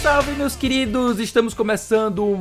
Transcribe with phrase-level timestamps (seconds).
[0.00, 1.18] salve, meus queridos!
[1.18, 2.34] Estamos começando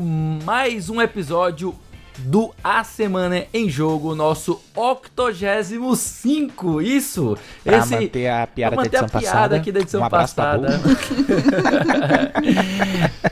[0.46, 1.76] mais um episódio
[2.20, 7.38] do A Semana em Jogo, nosso 85, isso!
[7.64, 9.56] Pra Esse, manter a piada manter da edição a piada passada.
[9.56, 10.82] aqui da edição um passada.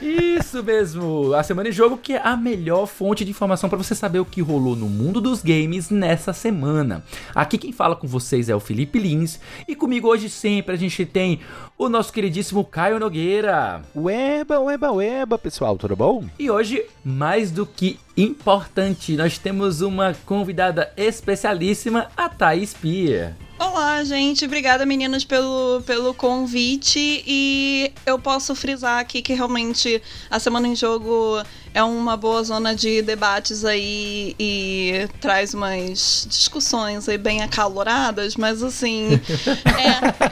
[0.00, 1.34] isso mesmo!
[1.34, 4.24] A Semana em Jogo que é a melhor fonte de informação para você saber o
[4.24, 7.04] que rolou no mundo dos games nessa semana.
[7.34, 11.04] Aqui quem fala com vocês é o Felipe Lins e comigo hoje sempre a gente
[11.04, 11.40] tem
[11.76, 13.82] o nosso queridíssimo Caio Nogueira.
[13.94, 16.24] Ueba, ueba, ueba, pessoal, tudo bom?
[16.38, 23.36] E hoje, mais do que importante, nós temos uma convidada especialíssima, a Thaís Pia.
[23.58, 24.44] Olá, gente.
[24.44, 27.22] Obrigada, meninos, pelo, pelo convite.
[27.26, 31.42] E eu posso frisar aqui que realmente a Semana em Jogo
[31.78, 38.64] é uma boa zona de debates aí e traz umas discussões aí bem acaloradas, mas
[38.64, 39.10] assim,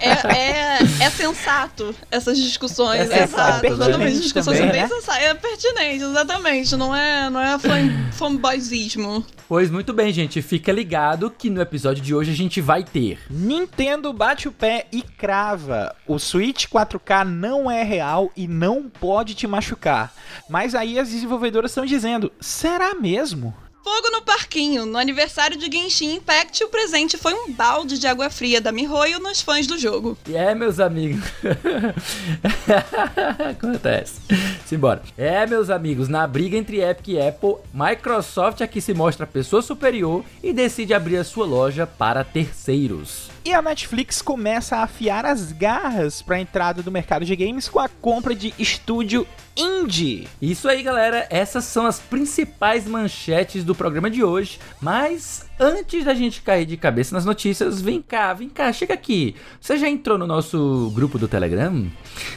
[0.00, 3.02] é, é, é, é sensato essas discussões.
[3.02, 4.14] É exato, sensato, exatamente.
[4.16, 4.20] né?
[4.20, 4.88] Discussões Também, bem né?
[4.88, 5.22] sensatas.
[5.22, 6.76] É pertinente, exatamente.
[6.76, 9.24] Não é, não é fan- fanboyzismo.
[9.48, 13.20] Pois muito bem, gente, fica ligado que no episódio de hoje a gente vai ter
[13.30, 15.94] Nintendo bate o pé e crava.
[16.08, 20.12] O Switch 4K não é real e não pode te machucar.
[20.50, 23.54] Mas aí as desenvolvedoras estão dizendo: será mesmo?
[23.86, 24.84] Fogo no parquinho.
[24.84, 29.20] No aniversário de Genshin Impact, o presente foi um balde de água fria da Mihoyo
[29.20, 30.18] nos fãs do jogo.
[30.26, 31.22] E é, meus amigos.
[33.48, 34.20] Acontece.
[34.66, 35.02] Simbora.
[35.16, 39.62] É, meus amigos, na briga entre Epic e Apple, Microsoft aqui se mostra a pessoa
[39.62, 43.30] superior e decide abrir a sua loja para terceiros.
[43.44, 47.68] E a Netflix começa a afiar as garras para a entrada do mercado de games
[47.68, 49.24] com a compra de estúdio
[49.56, 50.28] indie.
[50.40, 51.26] Isso aí, galera.
[51.30, 54.58] Essas são as principais manchetes do programa de hoje.
[54.80, 59.34] Mas antes da gente cair de cabeça nas notícias, vem cá, vem cá, chega aqui.
[59.60, 61.86] Você já entrou no nosso grupo do Telegram?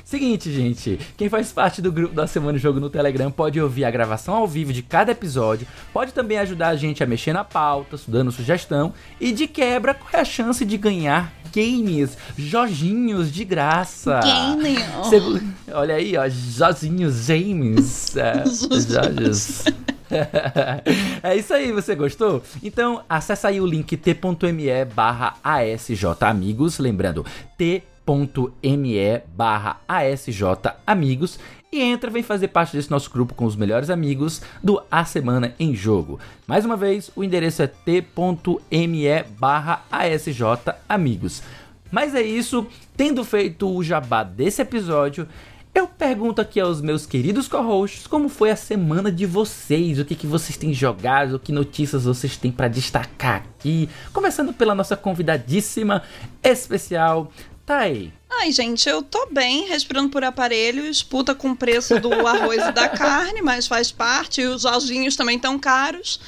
[0.04, 3.86] Seguinte, gente, quem faz parte do grupo da Semana de Jogo no Telegram pode ouvir
[3.86, 7.44] a gravação ao vivo de cada episódio, pode também ajudar a gente a mexer na
[7.44, 13.44] pauta, dando sugestão e de quebra, qual é a chance de ganhar games, Jorginhos de
[13.46, 14.20] graça?
[15.10, 15.40] Segu-
[15.72, 18.16] Olha aí, ó, Jozinhos James.
[18.16, 19.64] É, Jorges.
[21.24, 22.42] é isso aí, você gostou?
[22.64, 27.26] Então acessa aí o link t.me barra asjamigos, lembrando
[27.58, 31.40] t.me barra asjamigos
[31.72, 35.54] e entra, vem fazer parte desse nosso grupo com os melhores amigos do A Semana
[35.60, 36.20] em Jogo.
[36.48, 41.44] Mais uma vez, o endereço é t.me barra asjamigos.
[41.92, 42.68] Mas é isso,
[42.98, 45.28] tendo feito o jabá desse episódio,
[45.80, 50.14] eu pergunto aqui aos meus queridos co-hosts como foi a semana de vocês, o que,
[50.14, 53.90] que vocês têm jogado, que notícias vocês têm para destacar aqui.
[54.12, 56.04] Começando pela nossa convidadíssima
[56.44, 57.32] especial,
[57.66, 58.12] Thay.
[58.30, 62.72] Ai, gente, eu tô bem, respirando por aparelhos, puta com o preço do arroz e
[62.74, 64.42] da carne, mas faz parte.
[64.42, 66.20] E os Jorginhos também estão caros.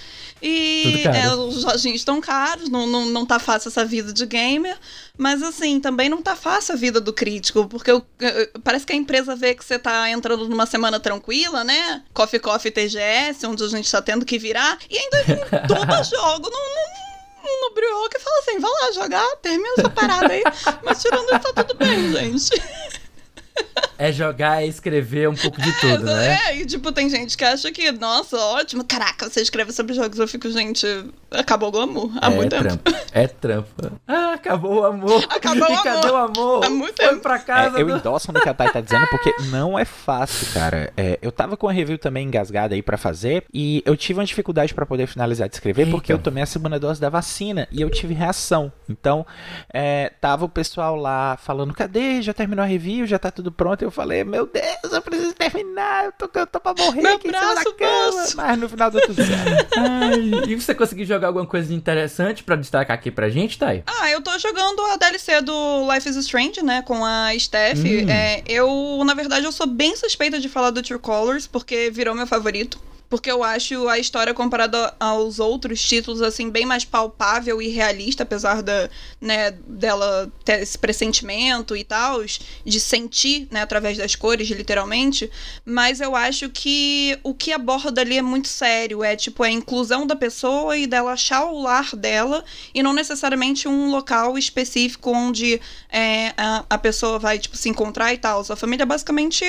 [0.42, 4.76] E é, os Jorginhos estão caros, não, não, não tá fácil essa vida de gamer.
[5.18, 8.96] Mas assim, também não tá fácil a vida do crítico, porque eh, parece que a
[8.96, 12.04] empresa vê que você tá entrando numa semana tranquila, né?
[12.12, 16.60] Coffee Coffee TGS, onde a gente tá tendo que virar, e ainda toma jogo no,
[16.60, 20.44] no, no Brioca e fala assim: vai lá jogar, termina essa parada aí.
[20.84, 22.50] Mas tirando isso, tá tudo bem, gente.
[24.02, 26.40] É jogar e escrever um pouco de tudo, né?
[26.52, 30.18] É, e tipo, tem gente que acha que, nossa, ótimo, caraca, você escreve sobre jogos.
[30.18, 30.86] Eu fico, gente,
[31.30, 32.64] acabou o amor há é muito tempo.
[32.78, 33.92] trampo, é trampo.
[34.08, 35.24] Ah, acabou o amor.
[35.30, 36.12] Acabou e o cadê amor.
[36.12, 36.66] o amor?
[36.66, 37.22] Há muito Foi tempo.
[37.22, 37.78] pra casa.
[37.78, 40.92] É, eu do- endosso no que a Thay tá dizendo, porque não é fácil, cara.
[40.98, 44.26] É, eu tava com a review também engasgada aí pra fazer, e eu tive uma
[44.26, 45.92] dificuldade pra poder finalizar de escrever, Eita.
[45.92, 48.72] porque eu tomei a segunda dose da vacina, e eu tive reação.
[48.90, 49.26] Então,
[49.72, 52.22] é, tava o pessoal lá falando, cadê?
[52.22, 53.06] Já terminou a review?
[53.06, 53.82] Já tá tudo pronto?
[53.84, 57.28] Eu falei, meu Deus, eu preciso terminar, eu tô, eu tô pra morrer Meu aqui
[57.28, 58.26] braço, cama.
[58.36, 59.74] Mas no final deu tudo certo.
[59.78, 63.84] Ai, e você conseguiu jogar alguma coisa interessante pra destacar aqui pra gente, Thay?
[63.86, 67.80] Ah, eu tô jogando a DLC do Life is Strange, né, com a Steph.
[67.80, 68.10] Hum.
[68.10, 72.16] É, eu, na verdade, eu sou bem suspeita de falar do True Colors, porque virou
[72.16, 72.80] meu favorito.
[73.12, 78.24] Porque eu acho a história comparada aos outros títulos, assim, bem mais palpável e realista,
[78.24, 82.22] apesar da, né, dela ter esse pressentimento e tal,
[82.66, 85.30] de sentir, né, através das cores, literalmente.
[85.66, 89.04] Mas eu acho que o que aborda ali é muito sério.
[89.04, 93.68] É, tipo, a inclusão da pessoa e dela achar o lar dela e não necessariamente
[93.68, 95.60] um local específico onde
[95.90, 98.42] é, a, a pessoa vai, tipo, se encontrar e tal.
[98.46, 99.44] Sua família é basicamente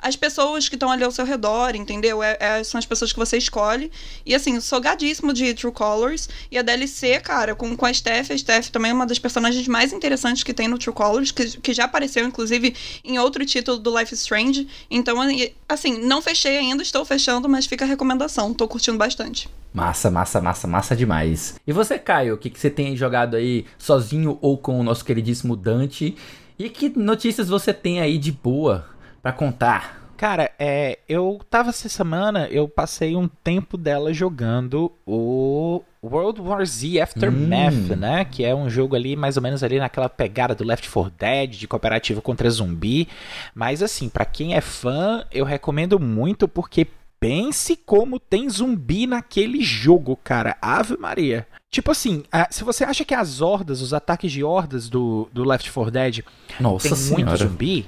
[0.00, 2.22] as pessoas que estão ali ao seu redor, entendeu?
[2.22, 3.90] É- é- são as pessoas pessoas que você escolhe.
[4.24, 6.28] E assim, sou gadíssimo de True Colors.
[6.50, 9.66] E a DLC, cara, com, com a Steph, a Steph também é uma das personagens
[9.68, 12.74] mais interessantes que tem no True Colors, que, que já apareceu, inclusive,
[13.04, 14.66] em outro título do Life is Strange.
[14.90, 15.16] Então,
[15.68, 18.52] assim, não fechei ainda, estou fechando, mas fica a recomendação.
[18.52, 19.48] Tô curtindo bastante.
[19.72, 21.56] Massa, massa, massa, massa demais.
[21.66, 25.04] E você, Caio, o que, que você tem jogado aí sozinho ou com o nosso
[25.04, 26.16] queridíssimo Dante?
[26.58, 28.86] E que notícias você tem aí de boa
[29.22, 30.05] para contar?
[30.16, 36.64] Cara, é, eu tava essa semana, eu passei um tempo dela jogando o World War
[36.64, 37.96] Z Aftermath, hum.
[37.96, 38.24] né?
[38.24, 41.50] Que é um jogo ali mais ou menos ali naquela pegada do Left 4 Dead,
[41.50, 43.08] de cooperativo contra zumbi.
[43.54, 46.86] Mas assim, para quem é fã, eu recomendo muito porque
[47.20, 50.56] pense como tem zumbi naquele jogo, cara.
[50.62, 51.46] Ave Maria.
[51.70, 55.70] Tipo assim, se você acha que as hordas, os ataques de hordas do, do Left
[55.70, 56.24] 4 Dead
[56.58, 57.26] Nossa tem senhora.
[57.26, 57.86] muito zumbi,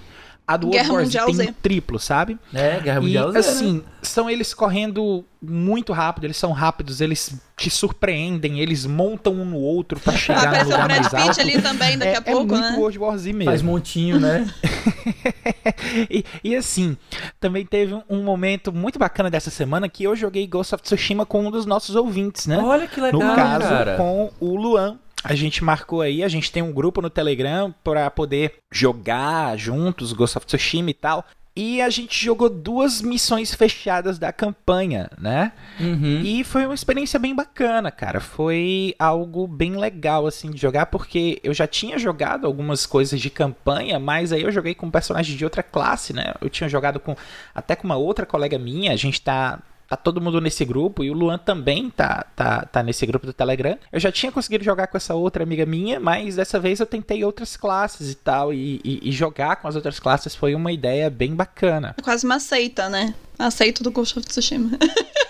[0.48, 2.38] a do World War Z tem um triplo, sabe?
[2.54, 3.38] É, Guerra Mundial e, Z.
[3.38, 3.82] assim, né?
[4.00, 9.58] são eles correndo muito rápido, eles são rápidos, eles te surpreendem, eles montam um no
[9.58, 11.28] outro para chegar ah, no lugar mais alto.
[11.28, 12.78] Pitt ali também daqui é, a pouco, é muito né?
[12.78, 13.50] World War Z mesmo.
[13.50, 14.48] Faz montinho, né?
[16.08, 16.96] e, e, assim,
[17.38, 21.46] também teve um momento muito bacana dessa semana que eu joguei Ghost of Tsushima com
[21.46, 22.56] um dos nossos ouvintes, né?
[22.56, 23.96] Olha que legal, No caso, cara.
[23.96, 28.10] com o Luan, a gente marcou aí, a gente tem um grupo no Telegram para
[28.10, 31.24] poder jogar juntos Ghost of Tsushima e tal.
[31.60, 35.50] E a gente jogou duas missões fechadas da campanha, né?
[35.80, 36.20] Uhum.
[36.22, 38.20] E foi uma experiência bem bacana, cara.
[38.20, 43.28] Foi algo bem legal, assim, de jogar, porque eu já tinha jogado algumas coisas de
[43.28, 46.32] campanha, mas aí eu joguei com um personagem de outra classe, né?
[46.40, 47.16] Eu tinha jogado com
[47.52, 51.10] até com uma outra colega minha, a gente tá tá todo mundo nesse grupo e
[51.10, 53.76] o Luan também tá, tá, tá nesse grupo do Telegram.
[53.90, 57.24] Eu já tinha conseguido jogar com essa outra amiga minha, mas dessa vez eu tentei
[57.24, 61.08] outras classes e tal, e, e, e jogar com as outras classes foi uma ideia
[61.08, 61.94] bem bacana.
[62.02, 63.14] Quase uma seita, né?
[63.38, 64.70] Aceito do Ghost of Tsushima.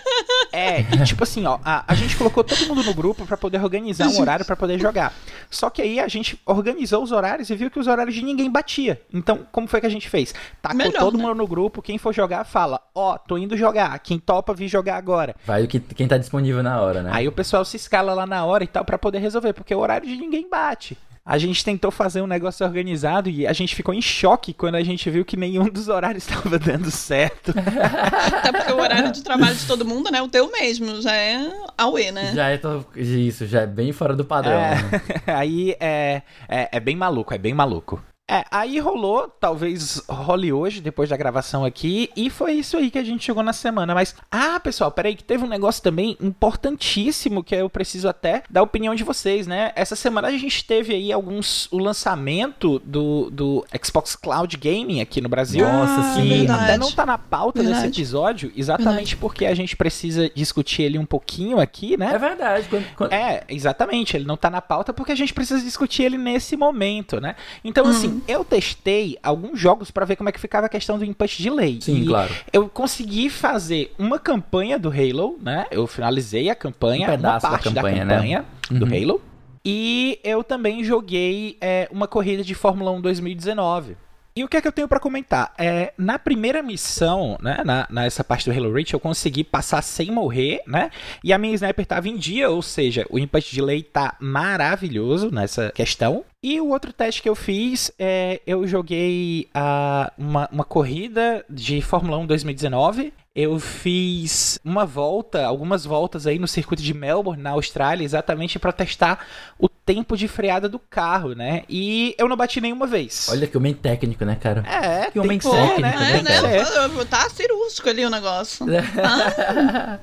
[0.51, 3.61] É, e tipo assim, ó, a, a gente colocou todo mundo no grupo para poder
[3.61, 5.13] organizar um horário para poder jogar.
[5.49, 8.49] Só que aí a gente organizou os horários e viu que os horários de ninguém
[8.49, 9.01] batia.
[9.13, 10.33] Então, como foi que a gente fez?
[10.61, 11.23] Tacou Melhor, todo né?
[11.23, 14.67] mundo no grupo, quem for jogar fala, ó, oh, tô indo jogar, quem topa vir
[14.67, 15.35] jogar agora.
[15.45, 17.11] Vai o que quem tá disponível na hora, né?
[17.13, 19.79] Aí o pessoal se escala lá na hora e tal para poder resolver, porque o
[19.79, 20.97] horário de ninguém bate.
[21.29, 24.83] A gente tentou fazer um negócio organizado e a gente ficou em choque quando a
[24.83, 27.53] gente viu que nenhum dos horários estava dando certo.
[28.35, 30.23] Até porque o horário de trabalho de todo mundo, né?
[30.23, 32.33] O teu mesmo, já é AUE, né?
[32.33, 32.59] Já é
[32.95, 34.53] isso, já é bem fora do padrão.
[34.53, 35.01] É, né?
[35.27, 38.01] Aí é, é, é bem maluco, é bem maluco.
[38.29, 42.99] É, aí rolou, talvez role hoje, depois da gravação aqui, e foi isso aí que
[42.99, 43.95] a gente chegou na semana.
[43.95, 48.61] Mas, ah, pessoal, peraí, que teve um negócio também importantíssimo que eu preciso até da
[48.61, 49.71] opinião de vocês, né?
[49.75, 51.67] Essa semana a gente teve aí alguns.
[51.71, 55.65] o lançamento do, do Xbox Cloud Gaming aqui no Brasil.
[55.65, 56.43] Nossa, ah, sim.
[56.43, 57.87] E até não tá na pauta verdade.
[57.87, 59.15] desse episódio, exatamente verdade.
[59.15, 62.11] porque a gente precisa discutir ele um pouquinho aqui, né?
[62.13, 62.67] É verdade.
[62.69, 63.11] Quando, quando...
[63.11, 64.15] É, exatamente.
[64.15, 67.35] Ele não tá na pauta porque a gente precisa discutir ele nesse momento, né?
[67.63, 67.89] Então, hum.
[67.89, 71.41] assim, eu testei alguns jogos para ver como é que ficava a questão do input
[71.41, 71.79] delay.
[71.81, 72.33] Sim, e claro.
[72.51, 75.65] Eu consegui fazer uma campanha do Halo, né?
[75.71, 78.79] Eu finalizei a campanha, um uma parte da campanha, da campanha né?
[78.79, 78.91] do uhum.
[78.93, 79.21] Halo.
[79.63, 83.97] E eu também joguei é, uma corrida de Fórmula 1 2019.
[84.35, 85.53] E o que é que eu tenho para comentar?
[85.57, 90.11] É, na primeira missão, né, na, nessa parte do Halo Reach, eu consegui passar sem
[90.11, 90.91] morrer, né?
[91.21, 95.71] E a minha sniper tava em dia, ou seja, o input delay tá maravilhoso nessa
[95.71, 96.23] questão.
[96.41, 101.81] E o outro teste que eu fiz, é, eu joguei a, uma, uma corrida de
[101.81, 107.51] Fórmula 1 2019 eu fiz uma volta, algumas voltas aí no circuito de Melbourne, na
[107.51, 109.25] Austrália, exatamente para testar
[109.57, 111.63] o tempo de freada do carro, né?
[111.69, 113.29] E eu não bati nenhuma vez.
[113.31, 114.63] Olha que homem técnico, né, cara?
[114.67, 116.21] É, que homem técnico, né?
[116.21, 117.05] né, é, né?
[117.09, 118.65] Tá cirúrgico ali o negócio.
[119.01, 119.99] Ah.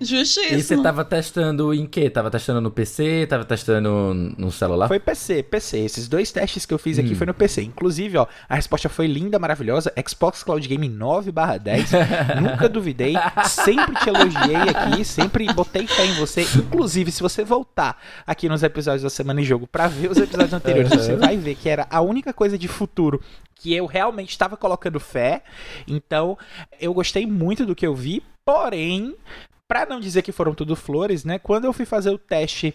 [0.00, 0.58] Justíssimo.
[0.58, 2.10] E você tava testando em quê?
[2.10, 3.26] Tava testando no PC?
[3.28, 4.88] Tava testando no celular?
[4.88, 5.63] Foi PC, PC.
[5.72, 7.16] Esses dois testes que eu fiz aqui hum.
[7.16, 7.62] foi no PC.
[7.62, 9.92] Inclusive, ó, a resposta foi linda, maravilhosa.
[10.06, 11.90] Xbox Cloud Game 9 10.
[12.42, 13.14] Nunca duvidei.
[13.44, 15.04] Sempre te elogiei aqui.
[15.04, 16.42] Sempre botei fé em você.
[16.56, 20.52] Inclusive, se você voltar aqui nos episódios da Semana em Jogo para ver os episódios
[20.52, 23.20] anteriores, você vai ver que era a única coisa de futuro
[23.54, 25.42] que eu realmente estava colocando fé.
[25.86, 26.36] Então,
[26.80, 28.22] eu gostei muito do que eu vi.
[28.44, 29.16] Porém,
[29.66, 31.38] para não dizer que foram tudo flores, né?
[31.38, 32.74] Quando eu fui fazer o teste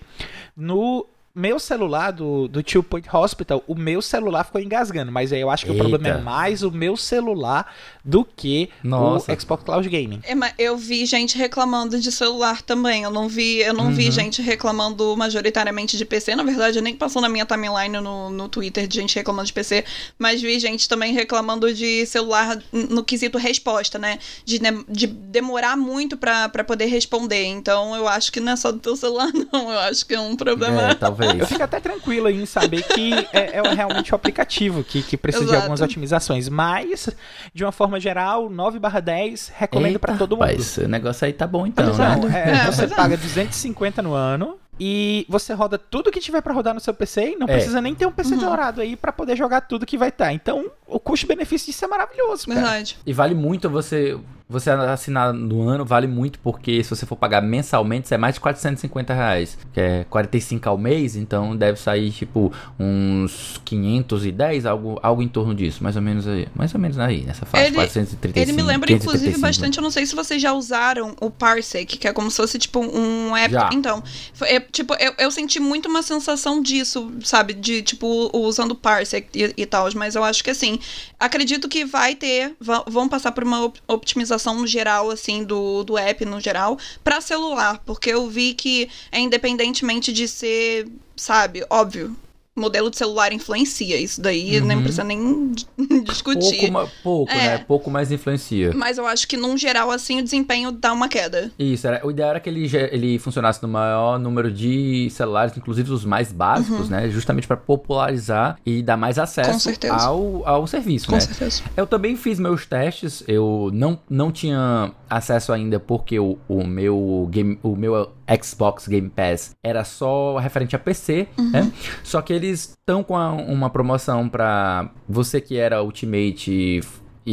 [0.56, 1.06] no
[1.40, 5.12] meu celular do, do Two Point Hospital, o meu celular ficou engasgando.
[5.12, 5.84] Mas aí eu acho que Eita.
[5.86, 9.32] o problema é mais o meu celular do que Nossa.
[9.34, 10.20] o Xbox Cloud Gaming.
[10.24, 13.04] É, mas Eu vi gente reclamando de celular também.
[13.04, 14.12] Eu não vi, eu não vi Uhum.
[14.12, 16.36] gente reclamando majoritariamente de PC.
[16.36, 19.86] Na verdade, nem passou na minha timeline no, no Twitter de gente reclamando de PC.
[20.18, 24.20] Mas vi gente também reclamando de celular no quesito resposta, né?
[24.44, 27.46] De, de demorar muito pra, pra poder responder.
[27.46, 29.72] Então eu acho que não é só do teu celular, não.
[29.72, 30.82] Eu acho que é um problema.
[30.92, 31.29] É, talvez.
[31.38, 35.18] Eu fico até tranquilo aí em saber que é, é realmente o aplicativo que, que
[35.18, 35.64] precisa de Exato.
[35.64, 36.50] algumas otimizações.
[36.50, 37.10] Mas,
[37.54, 40.46] de uma forma geral, 9 10 recomendo pra todo mundo.
[40.46, 42.44] rapaz, o negócio aí tá bom então, Então, né?
[42.46, 42.88] é, É, você é.
[42.88, 47.32] paga 250 no ano e você roda tudo que tiver pra rodar no seu PC
[47.32, 47.54] e não É.
[47.54, 48.40] precisa nem ter um PC Uhum.
[48.42, 50.32] dourado aí pra poder jogar tudo que vai estar.
[50.32, 52.60] Então, o custo-benefício disso é maravilhoso, cara.
[52.62, 52.98] Verdade.
[53.06, 54.18] E vale muito você
[54.52, 58.34] você assinar no ano, vale muito, porque se você for pagar mensalmente, isso é mais
[58.34, 59.56] de 450 reais.
[59.72, 65.54] Que é 45 ao mês, então deve sair tipo uns 510, algo, algo em torno
[65.54, 66.48] disso, mais ou menos aí.
[66.56, 68.40] Mais ou menos aí, nessa faixa, Ele- 435.
[68.40, 69.42] Ele me lembra, inclusive, 535.
[69.42, 69.78] bastante.
[69.78, 72.80] Eu não sei se vocês já usaram o Parsec, que é como se fosse tipo
[72.80, 73.52] um app.
[73.54, 73.70] Já.
[73.72, 74.04] Então,
[74.34, 77.54] foi- é, tipo, eu, eu senti muito uma sensação disso, sabe?
[77.54, 79.88] De tipo, usando o Parsec e, e tal.
[79.94, 80.79] Mas eu acho que assim,
[81.20, 82.56] acredito que vai ter.
[82.88, 87.82] vão passar por uma optimização geral, assim, do, do app no geral, pra celular.
[87.86, 92.16] Porque eu vi que, é, independentemente de ser, sabe, óbvio.
[92.60, 93.98] Modelo de celular influencia.
[94.00, 94.84] Isso daí nem Uhum.
[94.84, 95.52] precisa nem
[96.04, 96.72] discutir.
[96.72, 97.36] Pouco, pouco É.
[97.36, 97.58] né?
[97.60, 98.72] Pouco mais influencia.
[98.76, 101.52] Mas eu acho que, num geral, assim, o desempenho dá uma queda.
[101.58, 105.92] Isso, era, o ideal era que ele, ele funcionasse no maior número de celulares, inclusive
[105.92, 107.10] os mais básicos, né?
[107.10, 111.20] Justamente para popularizar e dar mais acesso ao, ao serviço, Com né?
[111.20, 111.64] certeza.
[111.76, 117.28] Eu também fiz meus testes, eu não, não tinha acesso ainda porque o, o meu
[117.32, 121.72] game, o meu Xbox Game Pass era só referente a PC, né?
[122.04, 126.82] Só que eles estão com a- uma promoção pra você que era Ultimate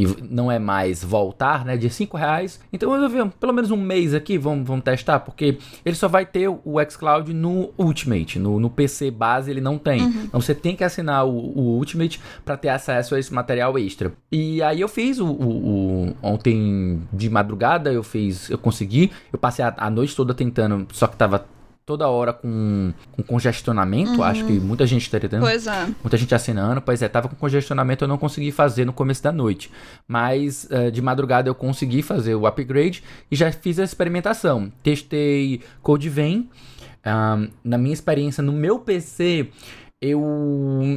[0.03, 1.77] e, não é mais voltar, né?
[1.77, 2.61] De 5 reais.
[2.73, 6.27] Então eu resolvi, pelo menos um mês aqui, vamos, vamos testar, porque ele só vai
[6.27, 6.61] ter o
[6.91, 10.03] xCloud no Ultimate, no, no PC base ele não tem.
[10.03, 14.13] Então você tem que assinar o, o Ultimate para ter acesso a esse material extra.
[14.31, 19.39] E aí eu fiz o, o- o- ontem de madrugada, eu fiz, eu consegui, eu
[19.39, 21.47] passei a, a noite toda tentando, só que tava
[21.87, 25.43] toda hora com, com congestionamento, acho que muita gente tá tentando.
[25.43, 25.87] Pois é.
[26.03, 29.31] Muita gente assinando, pois é, tava com congestionamento, eu não consegui fazer no começo da
[29.31, 29.71] noite.
[30.07, 34.71] Mas eh, de madrugada eu consegui fazer o upgrade e já fiz a experimentação.
[34.83, 36.51] Testei Code Vein.
[37.05, 39.49] ahn, na minha experiência no meu PC,
[40.01, 40.21] eu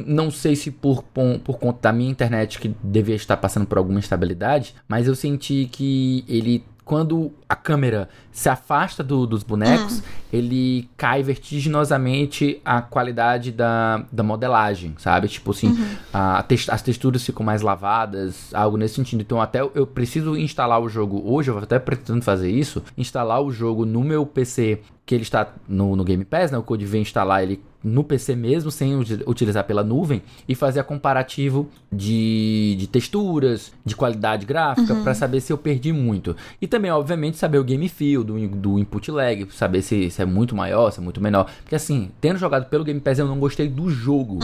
[0.06, 4.00] não sei se por, por conta da minha internet que devia estar passando por alguma
[4.00, 6.64] instabilidade, mas eu senti que ele.
[6.84, 10.02] Quando a câmera se afasta do- dos bonecos,
[10.32, 15.26] ele cai vertiginosamente a qualidade da, da modelagem, sabe?
[15.28, 15.76] Tipo assim,
[16.12, 19.20] a tex- as texturas ficam mais lavadas, algo nesse sentido.
[19.22, 23.42] Então, até eu- preciso instalar o jogo hoje, eu vou até pretendendo fazer isso, instalar
[23.42, 26.58] o jogo no meu PC, que ele está no, no Game Pass, né?
[26.58, 30.78] O Code vem instalar ele no PC mesmo, sem uti- utilizar pela nuvem, e fazer
[30.80, 36.36] a comparativo de, de texturas, de qualidade gráfica, pra saber se eu perdi muito.
[36.60, 40.24] E também, obviamente, saber o game feel do, do input lag, saber se, se é
[40.24, 41.50] muito maior, se é muito menor.
[41.62, 44.38] Porque assim, tendo jogado pelo Game Pass, eu não gostei do jogo.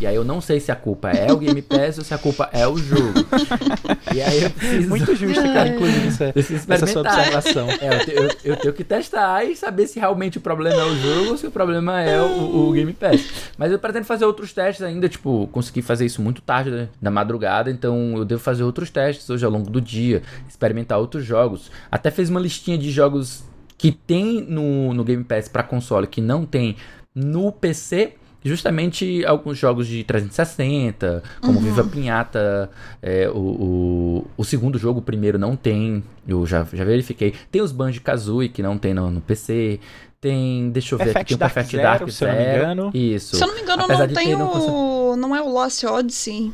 [0.00, 2.18] E aí eu não sei se a culpa é o Game Pass ou se a
[2.18, 3.12] culpa é o jogo.
[4.14, 4.88] e aí eu preciso.
[4.88, 7.18] Muito justo, cara, inclusive, essa, preciso essa sua experimentar.
[7.36, 7.68] observação.
[7.70, 10.94] É, eu, eu- eu tenho que testar e saber se realmente o problema é o
[10.96, 13.24] jogo ou se o problema é o, o Game Pass.
[13.56, 17.10] Mas eu pretendo fazer outros testes ainda, tipo, consegui fazer isso muito tarde né, da
[17.10, 21.70] madrugada, então eu devo fazer outros testes hoje ao longo do dia, experimentar outros jogos.
[21.90, 23.44] Até fez uma listinha de jogos
[23.78, 26.76] que tem no, no Game Pass para console que não tem
[27.14, 28.14] no PC.
[28.44, 32.68] Justamente alguns jogos de 360, como Viva Pinhata,
[33.00, 36.02] é, o, o, o segundo jogo, o primeiro, não tem.
[36.26, 37.34] Eu já, já verifiquei.
[37.52, 39.78] Tem os Banjo Kazooie que não tem no, no PC.
[40.20, 40.70] Tem.
[40.70, 41.36] Deixa eu ver aqui.
[41.36, 42.58] Perfect Tem o Dark Perfect Zero, Dark se eu não me Zero.
[42.58, 42.90] engano.
[42.94, 43.36] Isso.
[43.36, 45.16] Se eu não me engano, Apesar não tem ter, não o.
[45.16, 46.52] Não é o Lost Odyssey?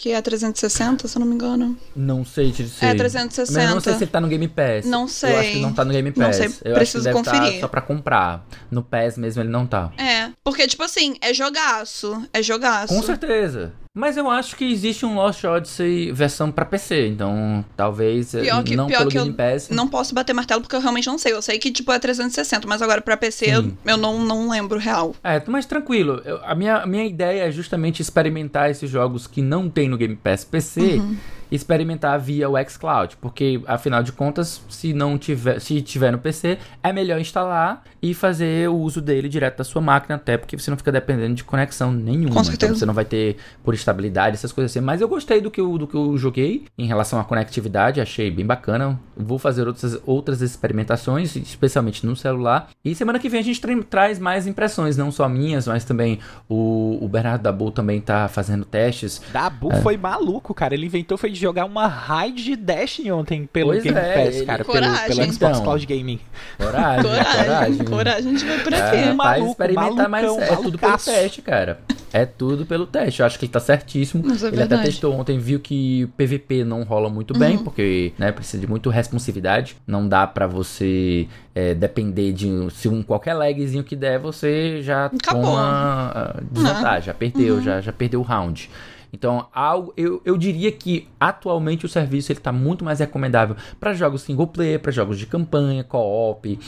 [0.00, 1.76] Que é 360, se eu não me engano.
[1.94, 2.86] Não sei te dizer.
[2.86, 3.60] É Mas 360.
[3.68, 4.86] eu não sei se ele tá no Game Pass.
[4.86, 5.52] Não Eu acho sei.
[5.52, 6.36] que não tá no Game Não Pass.
[6.36, 7.60] sei, Eu acho que preciso deve tá conferir.
[7.60, 8.46] só pra comprar.
[8.70, 9.92] No PAS mesmo ele não tá.
[9.98, 10.30] É.
[10.42, 12.26] Porque, tipo assim, é jogaço.
[12.32, 12.94] É jogaço.
[12.94, 13.74] Com certeza.
[13.92, 18.62] Mas eu acho que existe um Lost Odyssey versão pra PC, então talvez eh, Pior
[18.62, 19.68] que- não pior pelo que Game Pass.
[19.68, 21.32] Não posso bater martelo porque eu realmente não sei.
[21.32, 24.78] Eu sei que, tipo, é 360, mas agora pra PC eu, eu não, não lembro
[24.78, 25.16] real.
[25.24, 26.22] É, mas tranquilo.
[26.24, 29.96] Eu- a, minha, a minha ideia é justamente experimentar esses jogos que não tem no
[29.98, 30.80] Game Pass PC.
[30.98, 31.16] Uhum.
[31.50, 36.58] Experimentar via o xCloud, porque afinal de contas, se não tiver, se tiver no PC,
[36.82, 40.70] é melhor instalar e fazer o uso dele direto da sua máquina, até porque você
[40.70, 42.34] não fica dependendo de conexão nenhuma.
[42.34, 42.66] Com certeza.
[42.66, 44.80] Então você não vai ter por estabilidade, essas coisas assim.
[44.80, 48.30] Mas eu gostei do que eu, do que eu joguei em relação à conectividade, achei
[48.30, 48.98] bem bacana.
[49.16, 52.70] Vou fazer outras, outras experimentações, especialmente no celular.
[52.84, 56.18] E semana que vem a gente tra traz mais impressões, não só minhas, mas também
[56.48, 59.20] o, o Bernardo Dabu também tá fazendo testes.
[59.32, 59.80] Dabu é.
[59.82, 60.74] foi maluco, cara.
[60.74, 64.36] Ele inventou foi de jogar uma raid de Destiny ontem pelo Pois Game é, Pass,
[64.36, 64.64] ele- cara.
[64.64, 64.92] Coragem.
[65.06, 65.62] Pelo, pelo Xbox Então.
[65.64, 66.20] Cloud Gaming.
[66.58, 67.84] Coragem, Coragem, coragem.
[67.86, 68.96] coragem, a gente vai por aqui.
[68.96, 71.80] É, Maluco, experimentar, mas malucão, é tudo pelo teste, cara.
[72.12, 73.20] É tudo pelo teste.
[73.20, 74.24] Eu acho que ele tá certíssimo.
[74.30, 77.64] É ele até testou ontem, viu que PVP não rola muito bem, Uhum.
[77.64, 79.76] porque né, precisa de muita responsividade.
[79.86, 85.06] Não dá pra você é, depender de se um qualquer lagzinho que der, você já
[85.06, 85.42] Acabou.
[85.42, 87.62] toma ah, desvantagem, já perdeu, Uhum.
[87.62, 88.68] já, já perdeu o round.
[89.12, 93.92] Então, algo, eu, eu diria que atualmente o serviço ele tá muito mais recomendável para
[93.92, 96.58] jogos single player, para jogos de campanha, co-op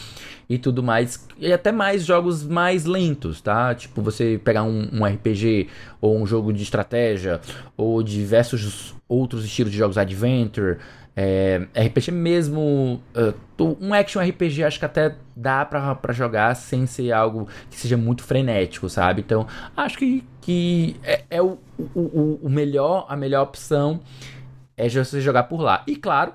[0.48, 3.74] e tudo mais, e até mais jogos mais lentos, tá?
[3.74, 5.68] Tipo, você pegar um, um RPG
[6.00, 7.40] ou um jogo de estratégia
[7.76, 10.78] ou diversos outros estilos de jogos adventure,
[11.14, 17.12] é, RPG mesmo, uh, um action RPG acho que até dá pra jogar sem ser
[17.12, 19.20] algo que seja muito frenético, sabe?
[19.20, 19.46] Então,
[19.76, 21.58] acho que, que é, é o,
[21.94, 24.00] o, o- o melhor, a melhor opção
[24.76, 25.82] é você jogar por lá.
[25.86, 26.32] E claro,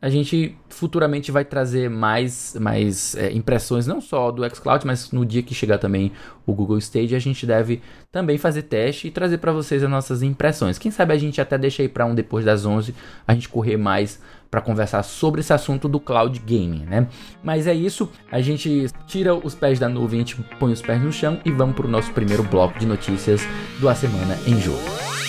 [0.00, 5.24] a gente futuramente vai trazer mais, mais é, impressões, não só do xCloud, mas no
[5.24, 6.10] dia que chegar também
[6.44, 7.80] o Google Stage, a gente deve
[8.10, 10.76] também fazer teste e trazer para vocês as nossas impressões.
[10.78, 12.94] Quem sabe a gente até deixa aí para um depois das 11,
[13.26, 14.20] a gente correr mais
[14.52, 17.08] para conversar sobre esse assunto do cloud gaming, né?
[17.42, 21.00] Mas é isso, a gente tira os pés da nuvem, a gente põe os pés
[21.00, 23.40] no chão e vamos para o nosso primeiro bloco de notícias
[23.80, 25.21] do A Semana em Jogo.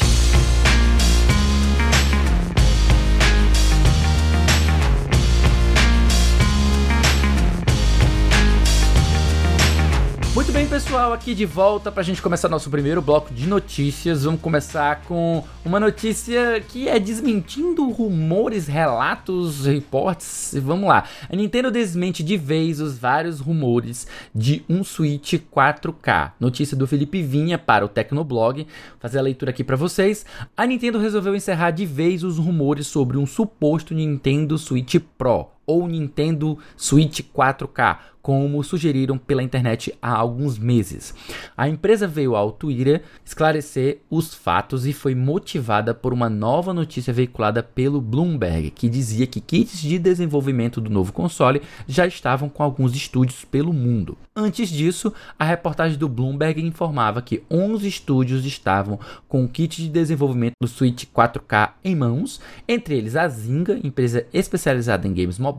[10.94, 14.26] Pessoal, aqui de volta pra gente começar nosso primeiro bloco de notícias.
[14.26, 20.54] Vamos começar com uma notícia que é desmentindo rumores, relatos, reportes.
[20.62, 21.06] Vamos lá.
[21.28, 26.34] A Nintendo desmente de vez os vários rumores de um Switch 4K.
[26.40, 28.62] Notícia do Felipe Vinha para o Tecnoblog.
[28.62, 30.24] Vou fazer a leitura aqui pra vocês.
[30.56, 35.88] A Nintendo resolveu encerrar de vez os rumores sobre um suposto Nintendo Switch Pro ou
[35.88, 41.14] Nintendo Switch 4K, como sugeriram pela internet há alguns meses.
[41.58, 47.12] A empresa veio ao Twitter esclarecer os fatos e foi motivada por uma nova notícia
[47.12, 52.64] veiculada pelo Bloomberg, que dizia que kits de desenvolvimento do novo console já estavam com
[52.64, 54.18] alguns estúdios pelo mundo.
[54.34, 59.90] Antes disso, a reportagem do Bloomberg informava que 11 estúdios estavam com o kit de
[59.90, 65.53] desenvolvimento do Switch 4K em mãos, entre eles a Zynga, empresa especializada em games mobile,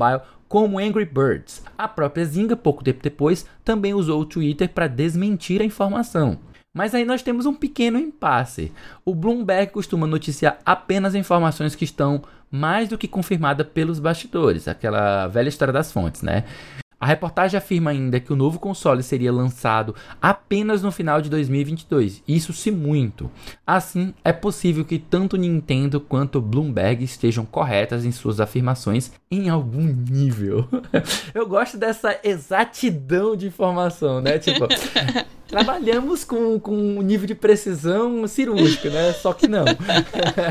[0.48, 1.62] como Angry Birds.
[1.76, 6.38] A própria Zynga, pouco tempo depois, também usou o Twitter para desmentir a informação.
[6.72, 8.72] Mas aí nós temos um pequeno impasse.
[9.04, 15.26] O Bloomberg costuma noticiar apenas informações que estão mais do que confirmadas pelos bastidores, aquela
[15.28, 16.44] velha história das fontes, né?
[17.04, 22.22] A reportagem afirma ainda que o novo console seria lançado apenas no final de 2022,
[22.26, 23.30] isso se muito.
[23.66, 29.82] Assim, é possível que tanto Nintendo quanto Bloomberg estejam corretas em suas afirmações em algum
[29.82, 30.66] nível.
[31.34, 34.38] Eu gosto dessa exatidão de informação, né?
[34.38, 34.66] Tipo,
[35.46, 39.12] trabalhamos com, com um nível de precisão cirúrgico, né?
[39.12, 39.66] Só que não.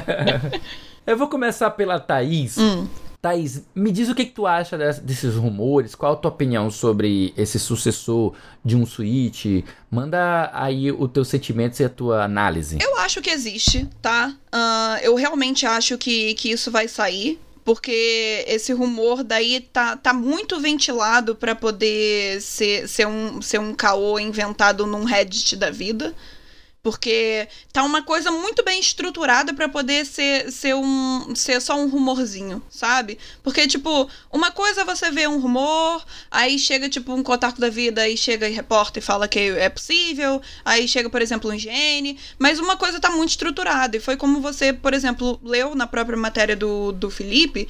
[1.03, 2.59] Eu vou começar pela Thaís.
[2.59, 2.87] Hum.
[3.23, 6.69] Thaís, me diz o que, que tu acha des- desses rumores, qual a tua opinião
[6.69, 8.33] sobre esse sucessor
[8.65, 9.45] de um Switch?
[9.89, 12.79] Manda aí o teu sentimento e a tua análise.
[12.81, 14.36] Eu acho que existe, tá?
[14.51, 17.39] Ah, eu realmente acho que, que isso vai sair.
[17.65, 23.73] Porque esse rumor daí tá, tá muito ventilado pra poder ser, ser, um, ser um
[23.73, 26.13] caô inventado num Reddit da vida.
[26.84, 31.88] Porque tá uma coisa muito bem estruturada pra poder ser, ser, um, ser só um
[31.88, 33.17] rumorzinho, sabe?
[33.41, 37.69] Porque, tipo, uma coisa é você vê um rumor, aí chega, tipo, um Kotaku da
[37.69, 41.54] vida, aí chega e reporta e fala que é possível, aí chega, por exemplo, um
[41.54, 43.96] IGN, mas uma coisa tá muito estruturada.
[43.96, 47.65] E foi como você, por exemplo, leu na própria matéria do, do Felipe,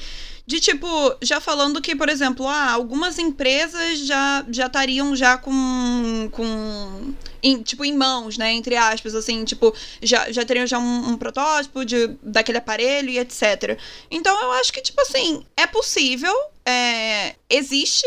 [0.45, 0.87] de tipo,
[1.21, 6.29] já falando que, por exemplo, ah, algumas empresas já já estariam já com.
[6.31, 8.53] com em, tipo, em mãos, né?
[8.53, 13.19] Entre aspas, assim, tipo, já, já teriam já um, um protótipo de, daquele aparelho e
[13.19, 13.77] etc.
[14.09, 16.33] Então eu acho que, tipo assim, é possível,
[16.65, 18.05] é, existe.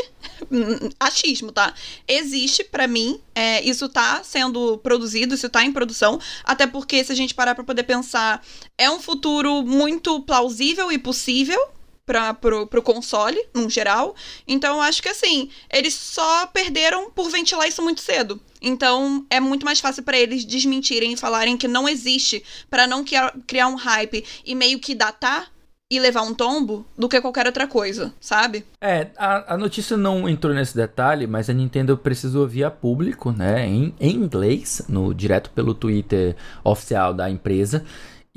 [1.00, 1.74] Achismo, tá?
[2.08, 3.20] Existe para mim.
[3.34, 6.18] É, isso tá sendo produzido, isso tá em produção.
[6.44, 8.42] Até porque, se a gente parar pra poder pensar,
[8.78, 11.75] é um futuro muito plausível e possível
[12.06, 14.14] para pro, pro console, no geral.
[14.46, 18.40] Então, acho que assim, eles só perderam por ventilar isso muito cedo.
[18.62, 23.04] Então, é muito mais fácil para eles desmentirem e falarem que não existe, para não
[23.46, 25.50] criar um hype e meio que datar
[25.88, 28.64] e levar um tombo do que qualquer outra coisa, sabe?
[28.80, 33.64] É, a, a notícia não entrou nesse detalhe, mas a Nintendo precisou via público, né,
[33.66, 37.84] em, em inglês, no direto pelo Twitter oficial da empresa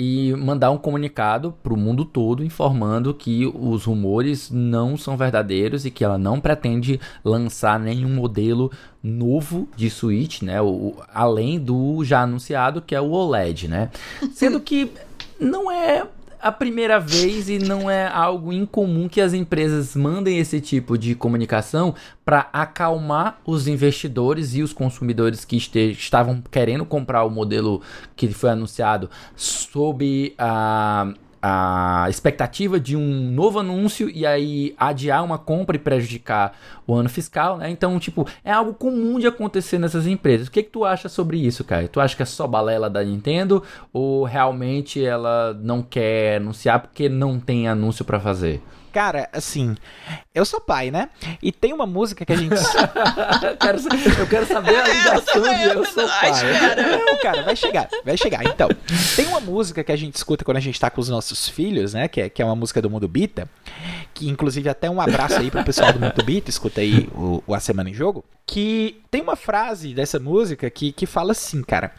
[0.01, 5.85] e mandar um comunicado para o mundo todo informando que os rumores não são verdadeiros
[5.85, 8.71] e que ela não pretende lançar nenhum modelo
[9.03, 10.61] novo de Switch, né?
[10.61, 13.91] O, além do já anunciado que é o OLED, né?
[14.31, 14.89] Sendo que
[15.37, 16.07] não é
[16.41, 21.15] a primeira vez e não é algo incomum que as empresas mandem esse tipo de
[21.15, 27.81] comunicação para acalmar os investidores e os consumidores que estavam querendo comprar o modelo
[28.15, 31.13] que foi anunciado sob a.
[31.13, 36.53] Uh, a expectativa de um novo anúncio e aí adiar uma compra e prejudicar
[36.85, 37.69] o ano fiscal, né?
[37.69, 40.47] Então, tipo, é algo comum de acontecer nessas empresas.
[40.47, 41.87] O que, que tu acha sobre isso, cara?
[41.87, 47.07] Tu acha que é só balela da Nintendo ou realmente ela não quer anunciar porque
[47.07, 48.61] não tem anúncio para fazer?
[48.91, 49.75] Cara, assim,
[50.33, 51.09] eu sou pai, né?
[51.41, 52.55] E tem uma música que a gente.
[54.19, 56.31] eu quero saber a ligação de eu sou pai.
[57.05, 58.43] Não, cara, vai chegar, vai chegar.
[58.45, 58.69] Então,
[59.15, 61.93] tem uma música que a gente escuta quando a gente tá com os nossos filhos,
[61.93, 62.07] né?
[62.07, 63.49] Que é, que é uma música do Mundo Bita.
[64.13, 67.53] Que, inclusive, até um abraço aí pro pessoal do Mundo Bita, escuta aí o, o
[67.53, 68.23] A Semana em Jogo.
[68.45, 71.91] Que tem uma frase dessa música que, que fala assim, cara.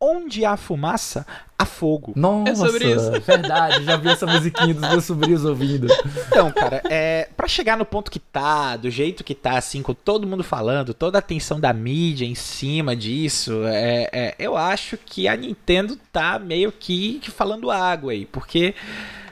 [0.00, 1.26] Onde há fumaça,
[1.58, 2.12] há fogo.
[2.16, 3.10] Nossa, é sobre isso.
[3.20, 5.86] verdade, já vi essa musiquinha dos meus sobrinhos ouvindo.
[6.28, 9.94] Então, cara, é, para chegar no ponto que tá, do jeito que tá, assim, com
[9.94, 14.98] todo mundo falando, toda a atenção da mídia em cima disso, é, é eu acho
[14.98, 18.74] que a Nintendo tá meio que, que falando água aí, porque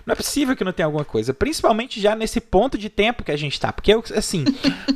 [0.07, 1.33] não é possível que não tenha alguma coisa.
[1.33, 3.73] Principalmente já nesse ponto de tempo que a gente tá.
[3.73, 4.45] Porque, assim,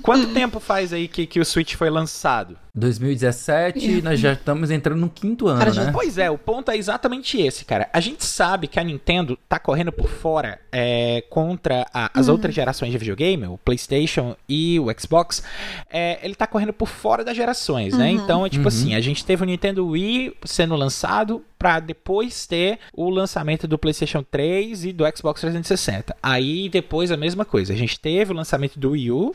[0.02, 2.59] quanto tempo faz aí que, que o Switch foi lançado?
[2.76, 5.90] 2017, nós já estamos entrando no quinto ano, cara, né?
[5.90, 7.88] Pois é, o ponto é exatamente esse, cara.
[7.90, 12.34] A gente sabe que a Nintendo tá correndo por fora é, contra a, as uhum.
[12.34, 15.42] outras gerações de videogame, o PlayStation e o Xbox.
[15.90, 18.10] É, ele tá correndo por fora das gerações, né?
[18.10, 18.16] uhum.
[18.16, 18.22] né?
[18.22, 18.68] Então, é tipo uhum.
[18.68, 23.78] assim, a gente teve o Nintendo Wii sendo lançado para depois ter o lançamento do
[23.78, 26.14] PlayStation 3 e do Xbox 360.
[26.22, 27.72] Aí depois a mesma coisa.
[27.72, 29.34] A gente teve o lançamento do Wii U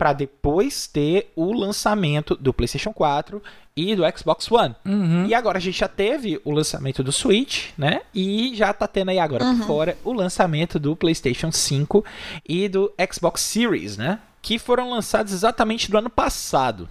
[0.00, 3.42] para depois ter o lançamento do PlayStation 4
[3.76, 4.74] e do Xbox One.
[4.86, 5.26] Uhum.
[5.26, 8.00] E agora a gente já teve o lançamento do Switch, né?
[8.14, 9.58] E já tá tendo aí agora uhum.
[9.58, 12.02] por fora o lançamento do PlayStation 5
[12.48, 14.20] e do Xbox Series, né?
[14.40, 16.88] Que foram lançados exatamente do ano passado.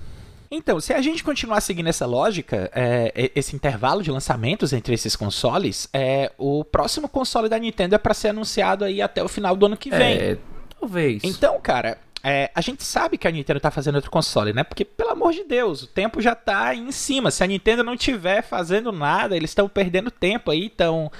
[0.52, 5.16] Então, se a gente continuar seguindo essa lógica, é, esse intervalo de lançamentos entre esses
[5.16, 9.56] consoles, é, o próximo console da Nintendo é para ser anunciado aí até o final
[9.56, 10.16] do ano que vem.
[10.16, 10.38] É,
[10.80, 11.24] talvez.
[11.24, 14.64] Então, cara, é, a gente sabe que a Nintendo tá fazendo outro console, né?
[14.64, 17.32] Porque, pelo amor de Deus, o tempo já tá em cima.
[17.32, 21.12] Se a Nintendo não tiver fazendo nada, eles estão perdendo tempo aí, estão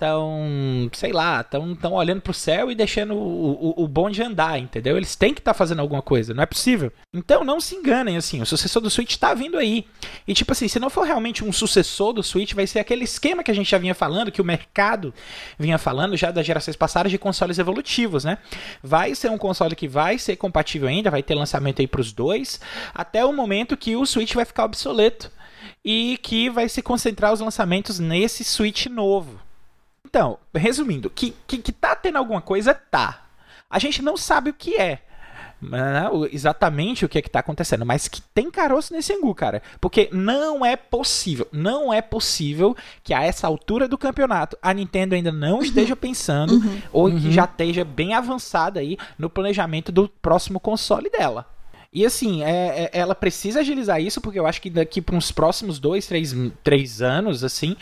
[0.00, 4.58] estão, sei lá, estão tão olhando pro céu e deixando o, o, o bonde andar,
[4.58, 4.96] entendeu?
[4.96, 6.90] Eles têm que estar tá fazendo alguma coisa, não é possível.
[7.14, 9.84] Então não se enganem, assim, o sucessor do Switch tá vindo aí.
[10.26, 13.44] E tipo assim, se não for realmente um sucessor do Switch, vai ser aquele esquema
[13.44, 15.12] que a gente já vinha falando, que o mercado
[15.58, 18.38] vinha falando já das gerações passadas de consoles evolutivos, né?
[18.82, 22.58] Vai ser um console que vai ser compatível ainda, vai ter lançamento aí pros dois,
[22.94, 25.30] até o momento que o Switch vai ficar obsoleto
[25.84, 29.49] e que vai se concentrar os lançamentos nesse Switch novo.
[30.06, 33.26] Então, resumindo, que, que, que tá tendo alguma coisa, tá.
[33.68, 35.02] A gente não sabe o que é.
[35.62, 39.62] Né, exatamente o que é que tá acontecendo, mas que tem caroço nesse angu, cara.
[39.78, 45.14] Porque não é possível, não é possível que a essa altura do campeonato a Nintendo
[45.14, 45.62] ainda não uhum.
[45.62, 46.82] esteja pensando uhum.
[46.90, 47.20] ou uhum.
[47.20, 51.46] que já esteja bem avançada aí no planejamento do próximo console dela.
[51.92, 55.32] E assim, é, é, ela precisa agilizar isso, porque eu acho que daqui para uns
[55.32, 57.76] próximos dois, três, três anos, assim,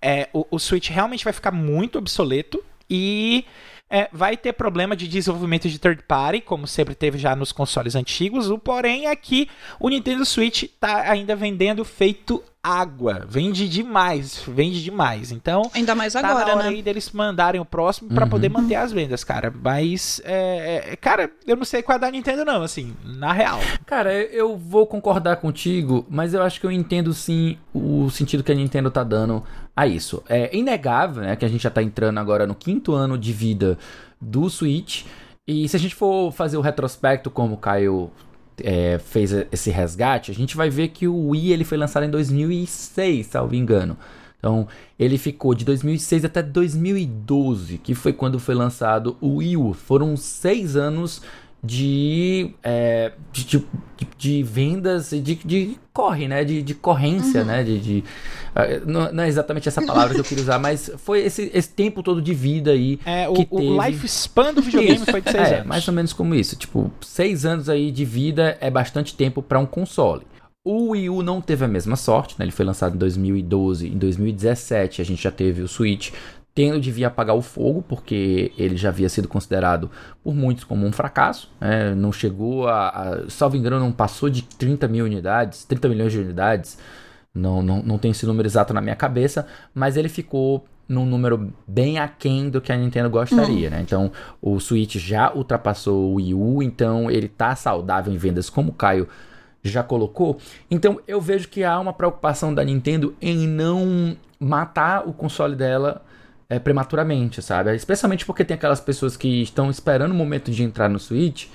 [0.00, 3.44] é, o, o Switch realmente vai ficar muito obsoleto e
[3.90, 7.96] é, vai ter problema de desenvolvimento de third party, como sempre teve já nos consoles
[7.96, 8.48] antigos.
[8.48, 9.48] O porém é que
[9.80, 13.24] o Nintendo Switch está ainda vendendo feito água.
[13.26, 15.32] Vende demais, vende demais.
[15.32, 16.68] Então, ainda mais tá agora, na hora né?
[16.68, 18.30] aí deles mandarem o próximo para uhum.
[18.30, 19.52] poder manter as vendas, cara.
[19.62, 23.58] Mas, é, é, cara, eu não sei qual é da Nintendo não, assim, na real.
[23.86, 28.52] Cara, eu vou concordar contigo, mas eu acho que eu entendo sim o sentido que
[28.52, 29.42] a Nintendo tá dando
[29.74, 30.22] a isso.
[30.28, 33.78] É inegável, né, que a gente já tá entrando agora no quinto ano de vida
[34.20, 35.04] do Switch
[35.46, 38.10] E se a gente for fazer o retrospecto como o Caio
[38.62, 42.10] é, fez esse resgate, a gente vai ver que o Wii ele foi lançado em
[42.10, 43.96] 2006, salvo engano.
[44.38, 44.68] Então,
[44.98, 49.72] ele ficou de 2006 até 2012, que foi quando foi lançado o Wii U.
[49.72, 51.22] Foram seis anos
[51.62, 53.66] de, é, de, de,
[54.16, 56.44] de, vendas, de, de corre, né?
[56.44, 57.46] De, de corrência, uhum.
[57.46, 57.64] né?
[57.64, 58.04] De, de
[58.54, 61.70] uh, não, não, é exatamente essa palavra que eu queria usar, mas foi esse, esse
[61.70, 63.00] tempo todo de vida aí.
[63.04, 63.48] É, o, teve...
[63.50, 65.66] o lifespan do videogame foi de seis é, anos.
[65.66, 66.54] Mais ou menos como isso.
[66.54, 70.22] Tipo, seis anos aí de vida é bastante tempo para um console.
[70.64, 72.44] O Wii U não teve a mesma sorte, né?
[72.44, 76.12] Ele foi lançado em 2012, em 2017 a gente já teve o Switch
[76.58, 79.88] tendo de vir apagar o fogo, porque ele já havia sido considerado
[80.24, 81.48] por muitos como um fracasso.
[81.60, 81.94] Né?
[81.94, 86.18] Não chegou a, a, salvo engano, não passou de 30 mil unidades, 30 milhões de
[86.18, 86.76] unidades.
[87.32, 91.52] Não, não, não tenho esse número exato na minha cabeça, mas ele ficou num número
[91.64, 93.76] bem aquém do que a Nintendo gostaria, uhum.
[93.76, 93.80] né?
[93.80, 94.10] Então,
[94.42, 98.74] o Switch já ultrapassou o Wii U, então ele tá saudável em vendas, como o
[98.74, 99.06] Caio
[99.62, 100.38] já colocou.
[100.68, 106.02] Então, eu vejo que há uma preocupação da Nintendo em não matar o console dela
[106.48, 107.74] é, prematuramente, sabe?
[107.74, 111.46] Especialmente porque tem aquelas pessoas que estão esperando o momento de entrar no Switch.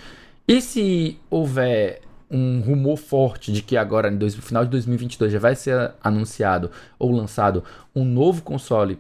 [0.47, 5.55] E se houver um rumor forte de que agora, no final de 2022, já vai
[5.55, 7.63] ser anunciado ou lançado
[7.95, 8.99] um novo console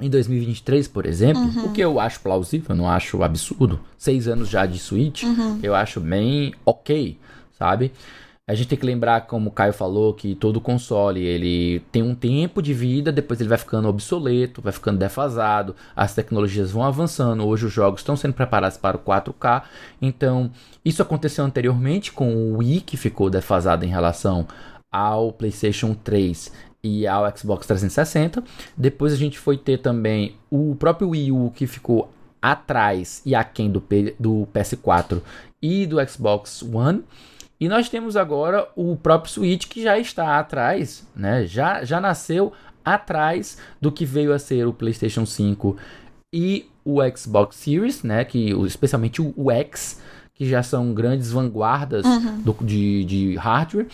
[0.00, 1.66] em 2023, por exemplo, uhum.
[1.66, 3.80] o que eu acho plausível, eu não acho absurdo.
[3.96, 5.58] Seis anos já de Switch, uhum.
[5.62, 7.18] eu acho bem ok,
[7.58, 7.92] sabe?
[8.48, 12.14] A gente tem que lembrar, como o Caio falou, que todo console ele tem um
[12.14, 17.44] tempo de vida, depois ele vai ficando obsoleto, vai ficando defasado, as tecnologias vão avançando.
[17.44, 19.64] Hoje os jogos estão sendo preparados para o 4K,
[20.00, 20.48] então
[20.84, 24.46] isso aconteceu anteriormente com o Wii, que ficou defasado em relação
[24.92, 26.52] ao PlayStation 3
[26.84, 28.44] e ao Xbox 360.
[28.76, 33.68] Depois a gente foi ter também o próprio Wii U, que ficou atrás e aquém
[33.68, 35.20] do, P do PS4
[35.60, 37.02] e do Xbox One.
[37.58, 41.46] E nós temos agora o próprio Switch que já está atrás, né?
[41.46, 42.52] Já, já nasceu
[42.84, 45.76] atrás do que veio a ser o PlayStation 5
[46.32, 48.24] e o Xbox Series, né?
[48.24, 50.00] Que especialmente o, X,
[50.34, 52.42] que já são grandes vanguardas uhum.
[52.42, 53.86] do, de, de hardware.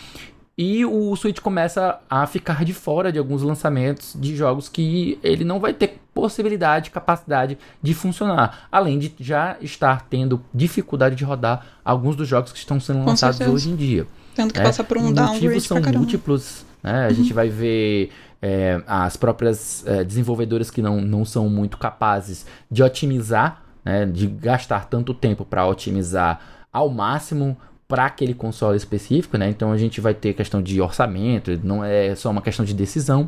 [0.55, 5.43] E o Switch começa a ficar de fora de alguns lançamentos de jogos que ele
[5.43, 8.67] não vai ter possibilidade, capacidade de funcionar.
[8.71, 13.05] Além de já estar tendo dificuldade de rodar alguns dos jogos que estão sendo Com
[13.05, 13.55] lançados certeza.
[13.55, 14.05] hoje em dia.
[14.35, 16.63] Tendo que é, passar por um downgrade são múltiplos.
[16.83, 17.05] Né?
[17.05, 17.15] A uhum.
[17.15, 22.83] gente vai ver é, as próprias é, desenvolvedoras que não, não são muito capazes de
[22.83, 24.05] otimizar, né?
[24.05, 26.39] de gastar tanto tempo para otimizar
[26.71, 27.57] ao máximo
[27.93, 29.49] para aquele console específico, né?
[29.49, 33.27] Então a gente vai ter questão de orçamento, não é só uma questão de decisão.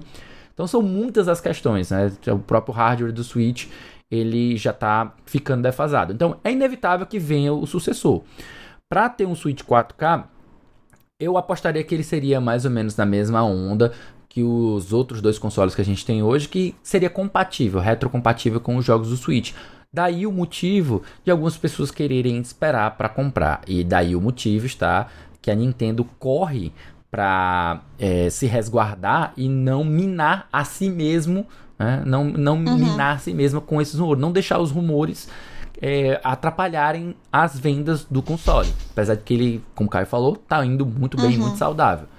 [0.56, 2.12] Então são muitas as questões, né?
[2.30, 3.68] O próprio hardware do Switch
[4.10, 6.14] ele já está ficando defasado.
[6.14, 8.24] Então é inevitável que venha o sucessor.
[8.90, 10.24] Para ter um Switch 4K,
[11.20, 13.94] eu apostaria que ele seria mais ou menos na mesma onda
[14.28, 18.78] que os outros dois consoles que a gente tem hoje, que seria compatível, retrocompatível com
[18.78, 19.54] os jogos do Switch.
[19.96, 23.62] Daí o motivo de algumas pessoas quererem esperar para comprar.
[23.66, 25.08] E daí o motivo está
[25.42, 26.74] que a Nintendo corre
[27.10, 31.48] para é, se resguardar e não minar a si mesmo,
[31.80, 32.04] né?
[32.06, 32.78] não, não uhum.
[32.78, 35.30] minar a si mesma com esses rumores, não deixar os rumores
[35.82, 38.68] é, atrapalharem as vendas do console.
[38.92, 41.44] Apesar de que ele, como o Caio falou, tá indo muito bem, uhum.
[41.44, 42.10] muito saudável.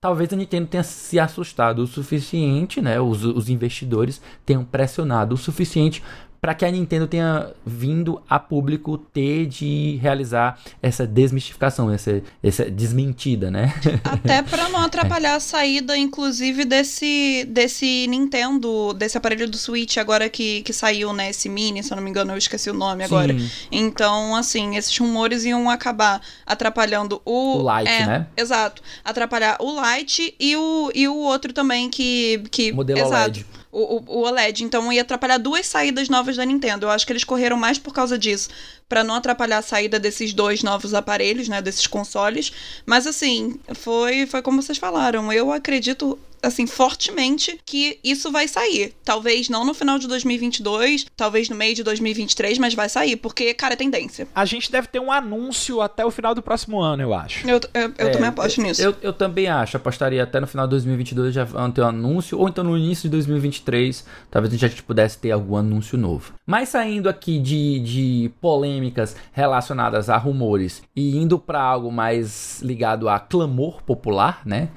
[0.00, 3.00] Talvez a Nintendo tenha se assustado o suficiente, né?
[3.00, 6.02] Os, os investidores tenham pressionado o suficiente
[6.46, 12.70] para que a Nintendo tenha vindo a público ter de realizar essa desmistificação, essa, essa
[12.70, 13.74] desmentida, né?
[14.04, 20.28] Até para não atrapalhar a saída, inclusive, desse, desse Nintendo, desse aparelho do Switch agora
[20.28, 21.30] que, que saiu, né?
[21.30, 23.36] Esse mini, se eu não me engano, eu esqueci o nome agora.
[23.36, 23.50] Sim.
[23.72, 27.64] Então, assim, esses rumores iam acabar atrapalhando o.
[27.64, 28.26] O Lite, é, né?
[28.36, 28.82] Exato.
[29.04, 32.40] Atrapalhar o Lite e o, e o outro também que.
[32.52, 33.40] que modelo exato.
[33.40, 34.64] OLED o, o, OLED.
[34.64, 36.86] Então ia atrapalhar duas saídas novas da Nintendo.
[36.86, 38.48] Eu acho que eles correram mais por causa disso,
[38.88, 42.52] para não atrapalhar a saída desses dois novos aparelhos, né, desses consoles.
[42.86, 45.30] Mas assim, foi foi como vocês falaram.
[45.32, 48.94] Eu acredito assim, fortemente que isso vai sair.
[49.04, 53.52] Talvez não no final de 2022, talvez no meio de 2023, mas vai sair, porque,
[53.54, 54.28] cara, é tendência.
[54.34, 57.48] A gente deve ter um anúncio até o final do próximo ano, eu acho.
[57.48, 58.82] Eu, eu, eu é, também aposto nisso.
[58.82, 62.38] Eu, eu também acho, apostaria até no final de 2022 já vão ter um anúncio,
[62.38, 66.34] ou então no início de 2023, talvez a gente pudesse ter algum anúncio novo.
[66.46, 73.08] Mas saindo aqui de, de polêmicas relacionadas a rumores e indo para algo mais ligado
[73.08, 74.68] a clamor popular, né?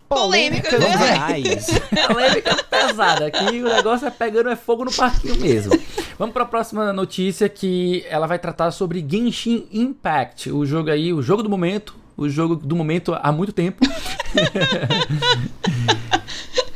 [1.66, 3.28] Polêmica, Polêmica, polêmica pesada.
[3.28, 5.74] Aqui o negócio é pegando é fogo no parquinho mesmo.
[6.18, 11.14] Vamos para a próxima notícia que ela vai tratar sobre Genshin Impact, o jogo aí,
[11.14, 13.80] o jogo do momento, o jogo do momento há muito tempo.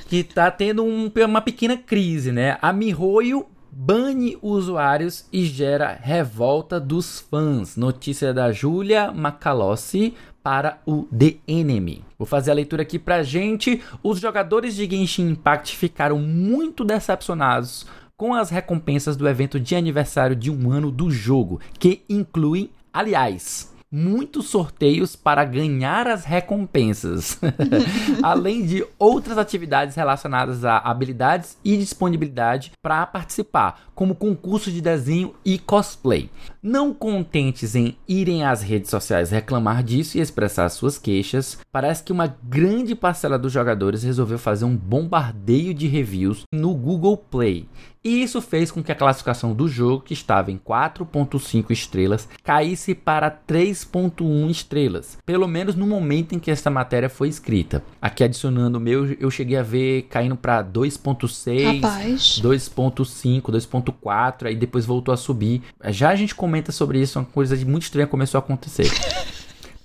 [0.08, 2.58] que tá tendo um, uma pequena crise, né?
[2.62, 7.76] A Mihoyo bane usuários e gera revolta dos fãs.
[7.76, 12.04] Notícia da Julia Macalossi para o The Enemy.
[12.20, 13.82] Vou fazer a leitura aqui pra gente.
[14.04, 20.36] Os jogadores de Genshin Impact ficaram muito decepcionados com as recompensas do evento de aniversário
[20.36, 27.40] de um ano do jogo, que incluem, aliás, muitos sorteios para ganhar as recompensas,
[28.24, 35.36] além de outras atividades relacionadas a habilidades e disponibilidade para participar, como concurso de desenho
[35.46, 36.28] e cosplay.
[36.62, 42.12] Não contentes em irem às redes sociais reclamar disso e expressar suas queixas, parece que
[42.12, 47.68] uma grande parcela dos jogadores resolveu fazer um bombardeio de reviews no Google Play
[48.04, 52.94] e isso fez com que a classificação do jogo, que estava em 4.5 estrelas, caísse
[52.94, 57.84] para 3.1 estrelas, pelo menos no momento em que essa matéria foi escrita.
[58.02, 61.82] Aqui adicionando o meu, eu cheguei a ver caindo para 2.6,
[62.42, 65.62] 2.5, 2.4, aí depois voltou a subir.
[65.88, 68.92] Já a gente comenta sobre isso, uma coisa muito estranha começou a acontecer.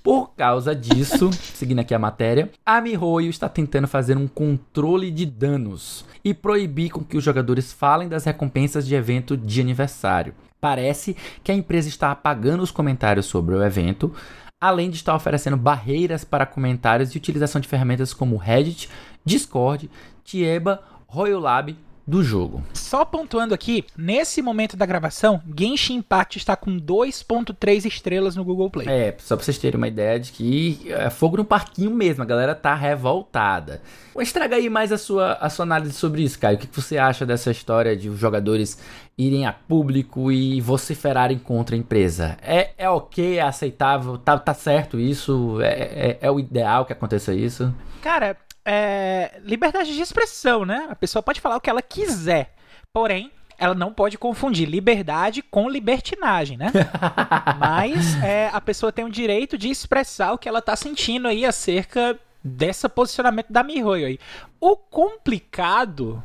[0.08, 5.26] Por causa disso, seguindo aqui a matéria, a MiHoYo está tentando fazer um controle de
[5.26, 10.32] danos e proibir com que os jogadores falem das recompensas de evento de aniversário.
[10.58, 14.10] Parece que a empresa está apagando os comentários sobre o evento,
[14.58, 18.88] além de estar oferecendo barreiras para comentários e utilização de ferramentas como Reddit,
[19.26, 19.90] Discord,
[20.24, 21.76] Tieba, Royal Lab
[22.08, 22.62] do jogo.
[22.72, 28.70] Só pontuando aqui, nesse momento da gravação, Genshin Impact está com 2.3 estrelas no Google
[28.70, 28.88] Play.
[28.88, 32.26] É, só pra vocês terem uma ideia de que é fogo no parquinho mesmo, a
[32.26, 33.82] galera tá revoltada.
[34.18, 36.56] Estraga aí mais a sua, a sua análise sobre isso, Caio.
[36.56, 38.78] O que você acha dessa história de os jogadores
[39.16, 42.38] irem a público e vociferarem contra a empresa?
[42.42, 45.60] É, é ok, é aceitável, tá, tá certo isso?
[45.60, 47.72] É, é, é o ideal que aconteça isso?
[48.00, 48.36] Cara,
[48.70, 50.88] é, liberdade de expressão, né?
[50.90, 52.54] A pessoa pode falar o que ela quiser.
[52.92, 56.70] Porém, ela não pode confundir liberdade com libertinagem, né?
[57.58, 61.46] Mas é, a pessoa tem o direito de expressar o que ela tá sentindo aí
[61.46, 64.18] acerca desse posicionamento da Mihoyo aí.
[64.60, 66.22] O complicado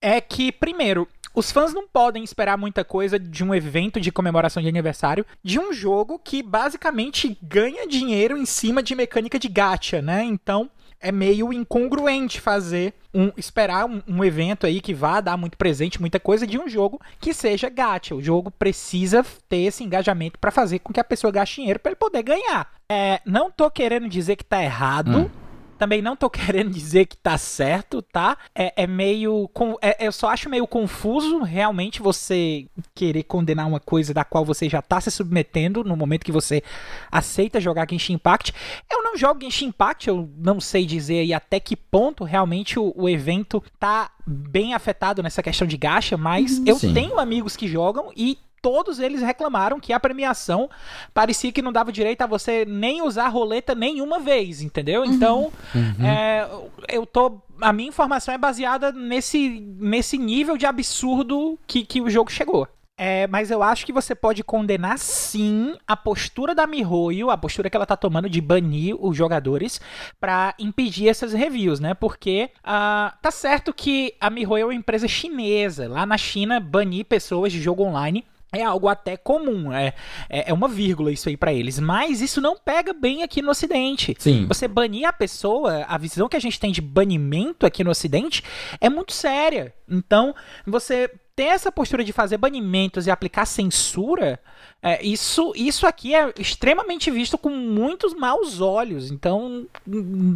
[0.00, 4.62] é que, primeiro, os fãs não podem esperar muita coisa de um evento de comemoração
[4.62, 10.00] de aniversário de um jogo que basicamente ganha dinheiro em cima de mecânica de gacha,
[10.00, 10.22] né?
[10.22, 10.70] Então,
[11.04, 16.00] é meio incongruente fazer um esperar um, um, evento aí que vá dar muito presente,
[16.00, 18.14] muita coisa de um jogo que seja gacha.
[18.14, 21.90] O jogo precisa ter esse engajamento para fazer com que a pessoa gaste dinheiro para
[21.90, 22.72] ele poder ganhar.
[22.88, 25.18] É, não tô querendo dizer que tá errado.
[25.18, 25.43] Hum
[25.78, 28.36] também não tô querendo dizer que tá certo, tá?
[28.54, 29.50] É, é meio.
[29.80, 34.68] É, eu só acho meio confuso realmente você querer condenar uma coisa da qual você
[34.68, 36.62] já tá se submetendo no momento que você
[37.10, 38.52] aceita jogar Genshin Impact.
[38.90, 42.92] Eu não jogo Genshin Impact, eu não sei dizer aí até que ponto realmente o,
[42.96, 46.64] o evento tá bem afetado nessa questão de gacha, mas uhum.
[46.66, 46.94] eu Sim.
[46.94, 50.70] tenho amigos que jogam e todos eles reclamaram que a premiação
[51.12, 55.02] parecia que não dava direito a você nem usar roleta nenhuma vez, entendeu?
[55.02, 55.12] Uhum.
[55.12, 56.06] Então, uhum.
[56.06, 56.48] É,
[56.88, 57.42] eu tô.
[57.60, 62.66] A minha informação é baseada nesse, nesse nível de absurdo que, que o jogo chegou.
[62.96, 67.68] É, mas eu acho que você pode condenar sim a postura da Mihoyo, a postura
[67.68, 69.78] que ela tá tomando de banir os jogadores
[70.18, 71.92] para impedir essas reviews, né?
[71.92, 75.86] Porque uh, tá certo que a Mihoyo é uma empresa chinesa.
[75.86, 78.24] Lá na China, banir pessoas de jogo online
[78.54, 79.94] é algo até comum, é,
[80.28, 83.50] é, é uma vírgula isso aí para eles, mas isso não pega bem aqui no
[83.50, 84.14] Ocidente.
[84.18, 84.46] Sim.
[84.46, 88.42] Você banir a pessoa, a visão que a gente tem de banimento aqui no Ocidente
[88.80, 89.74] é muito séria.
[89.88, 90.34] Então,
[90.66, 94.38] você ter essa postura de fazer banimentos e aplicar censura,
[94.82, 99.10] é, isso, isso aqui é extremamente visto com muitos maus olhos.
[99.10, 99.66] Então,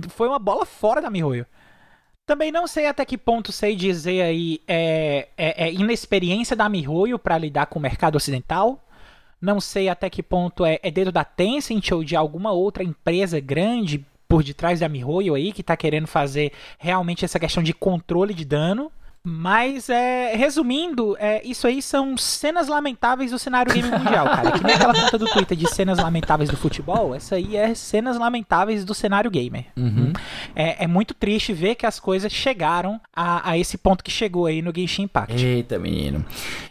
[0.09, 1.47] foi uma bola fora da Mihoyo.
[2.29, 7.19] Também não sei até que ponto sei dizer aí é, é, é inexperiência da Mihoyo
[7.19, 8.85] para lidar com o mercado ocidental.
[9.41, 13.41] Não sei até que ponto é, é dedo da Tencent ou de alguma outra empresa
[13.41, 18.35] grande por detrás da Mihoyo aí que está querendo fazer realmente essa questão de controle
[18.35, 18.93] de dano.
[19.31, 24.53] Mas, é, resumindo, é, isso aí são cenas lamentáveis do cenário game mundial, cara.
[24.53, 28.19] Que nem aquela conta do Twitter de cenas lamentáveis do futebol, essa aí é cenas
[28.19, 29.67] lamentáveis do cenário gamer.
[29.77, 30.15] Uhum.
[30.57, 34.47] É, é, muito triste ver que as coisas chegaram a, a, esse ponto que chegou
[34.47, 35.45] aí no Genshin Impact.
[35.45, 36.25] Eita, menino.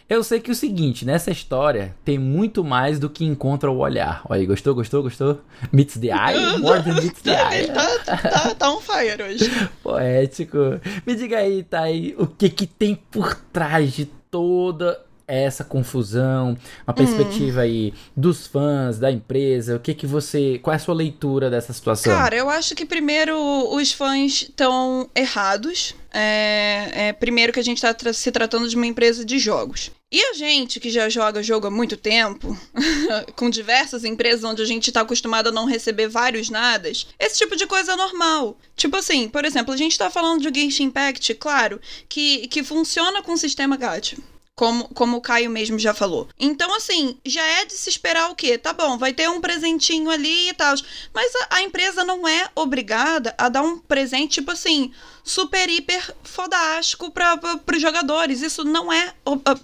[0.08, 3.78] Eu sei que é o seguinte, nessa história tem muito mais do que encontra o
[3.78, 4.22] olhar.
[4.28, 5.40] Olha aí, gostou, gostou, gostou?
[5.70, 6.58] Meets the eye?
[6.58, 7.66] More than meets the eye.
[7.66, 9.50] tá, tá, tá on fire hoje.
[9.82, 10.58] Poético.
[11.06, 16.56] Me diga aí, Thay, o que que tem por trás de toda essa confusão,
[16.86, 20.94] uma perspectiva aí dos fãs, da empresa, o que que você, qual é a sua
[20.94, 22.10] leitura dessa situação?
[22.10, 23.36] Cara, eu acho que primeiro
[23.74, 25.94] os fãs estão errados.
[26.10, 29.90] É, é, primeiro que a gente está tra se tratando de uma empresa de jogos.
[30.10, 32.58] E a gente que já joga jogo há muito tempo,
[33.36, 37.54] com diversas empresas onde a gente está acostumado a não receber vários nadas, esse tipo
[37.54, 38.56] de coisa é normal.
[38.74, 41.78] Tipo assim, por exemplo, a gente está falando de Genshin Impact, claro,
[42.08, 44.16] que, que funciona com o sistema gacha.
[44.58, 46.26] Como, como o Caio mesmo já falou.
[46.36, 48.58] Então, assim, já é de se esperar o quê?
[48.58, 50.74] Tá bom, vai ter um presentinho ali e tal.
[51.14, 54.92] Mas a, a empresa não é obrigada a dar um presente, tipo assim,
[55.22, 57.38] super, hiper fodástico para
[57.72, 58.42] os jogadores.
[58.42, 59.14] Isso não é.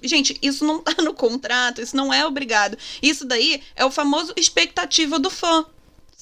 [0.00, 2.78] Gente, isso não tá no contrato, isso não é obrigado.
[3.02, 5.66] Isso daí é o famoso expectativa do fã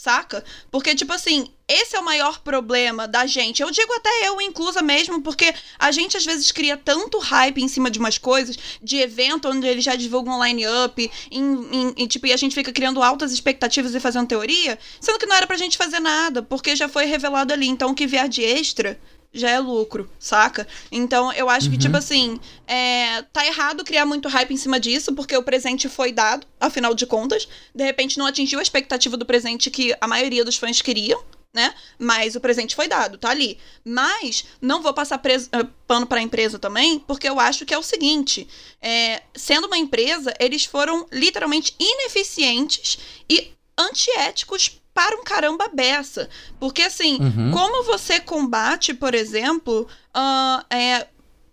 [0.02, 0.44] saca?
[0.68, 3.62] Porque, tipo assim, esse é o maior problema da gente.
[3.62, 7.68] Eu digo até eu inclusa mesmo, porque a gente às vezes cria tanto hype em
[7.68, 12.32] cima de umas coisas, de evento onde eles já divulgam um line-up, e, tipo, e
[12.32, 15.78] a gente fica criando altas expectativas e fazendo teoria, sendo que não era pra gente
[15.78, 17.68] fazer nada, porque já foi revelado ali.
[17.68, 18.98] Então, o que vier de extra
[19.32, 20.66] já é lucro, saca?
[20.90, 21.72] Então eu acho uhum.
[21.72, 25.88] que, tipo assim, é, tá errado criar muito hype em cima disso, porque o presente
[25.88, 27.48] foi dado, afinal de contas.
[27.74, 31.22] De repente não atingiu a expectativa do presente que a maioria dos fãs queriam.
[31.54, 31.74] Né?
[31.98, 33.58] Mas o presente foi dado, tá ali.
[33.84, 37.74] Mas não vou passar preso, uh, pano para a empresa também, porque eu acho que
[37.74, 38.48] é o seguinte:
[38.80, 46.28] é, sendo uma empresa, eles foram literalmente ineficientes e antiéticos para um caramba beça.
[46.58, 47.50] Porque, assim, uhum.
[47.50, 51.06] como você combate, por exemplo, uh, é,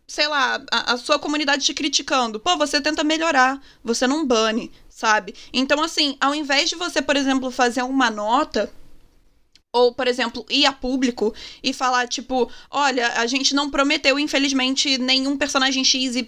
[0.08, 2.40] sei lá, a, a, sua comunidade te criticando?
[2.40, 5.36] Pô, você tenta melhorar, você não bane, sabe?
[5.54, 8.72] Então, assim, ao invés de você, por exemplo, fazer uma nota
[9.72, 14.98] ou, por exemplo, ir a público e falar, tipo, olha, a gente não prometeu, infelizmente,
[14.98, 16.26] nenhum personagem XYZ,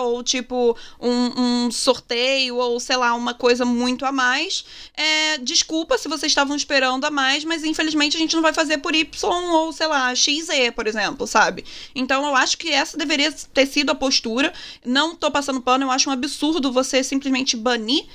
[0.00, 4.64] ou, tipo, um, um sorteio, ou, sei lá, uma coisa muito a mais.
[4.96, 8.78] É, desculpa se vocês estavam esperando a mais, mas infelizmente a gente não vai fazer
[8.78, 9.06] por Y
[9.52, 11.64] ou, sei lá, XZ, por exemplo, sabe?
[11.94, 14.52] Então eu acho que essa deveria ter sido a postura.
[14.84, 18.06] Não tô passando pano, eu acho um absurdo você simplesmente banir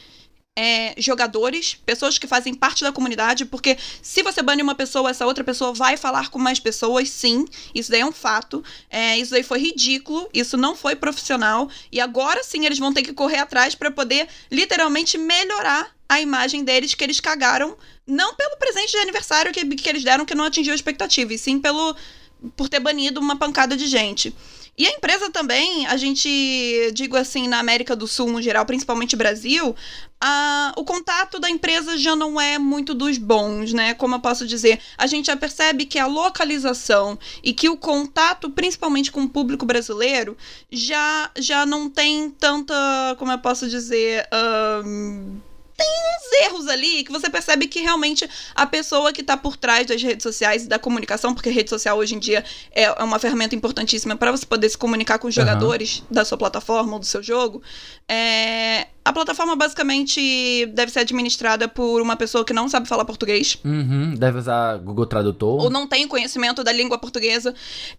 [0.58, 5.26] é, jogadores, pessoas que fazem parte da comunidade, porque se você bane uma pessoa, essa
[5.26, 7.46] outra pessoa vai falar com mais pessoas, sim.
[7.74, 8.64] Isso daí é um fato.
[8.90, 11.70] É, isso daí foi ridículo, isso não foi profissional.
[11.92, 16.64] E agora sim eles vão ter que correr atrás para poder literalmente melhorar a imagem
[16.66, 20.44] deles que eles cagaram, não pelo presente de aniversário que, que eles deram que não
[20.44, 21.96] atingiu a expectativa, e sim pelo
[22.58, 24.36] por ter banido uma pancada de gente.
[24.78, 29.16] E a empresa também, a gente, digo assim, na América do Sul no geral, principalmente
[29.16, 29.76] Brasil,
[30.20, 33.94] a, o contato da empresa já não é muito dos bons, né?
[33.94, 38.50] Como eu posso dizer, a gente já percebe que a localização e que o contato,
[38.50, 40.38] principalmente com o público brasileiro,
[40.72, 42.74] já, já não tem tanta,
[43.20, 44.28] como eu posso dizer,
[44.86, 45.38] um,
[45.82, 49.88] tem uns erros ali que você percebe que realmente a pessoa que está por trás
[49.88, 53.18] das redes sociais e da comunicação, porque rede social hoje em dia é, é uma
[53.18, 55.42] ferramenta importantíssima para você poder se comunicar com os uhum.
[55.42, 57.62] jogadores da sua plataforma ou do seu jogo,
[58.08, 63.58] é, a plataforma basicamente deve ser administrada por uma pessoa que não sabe falar português.
[63.66, 65.64] Uhum, deve usar Google Tradutor.
[65.64, 67.54] Ou não tem conhecimento da língua portuguesa.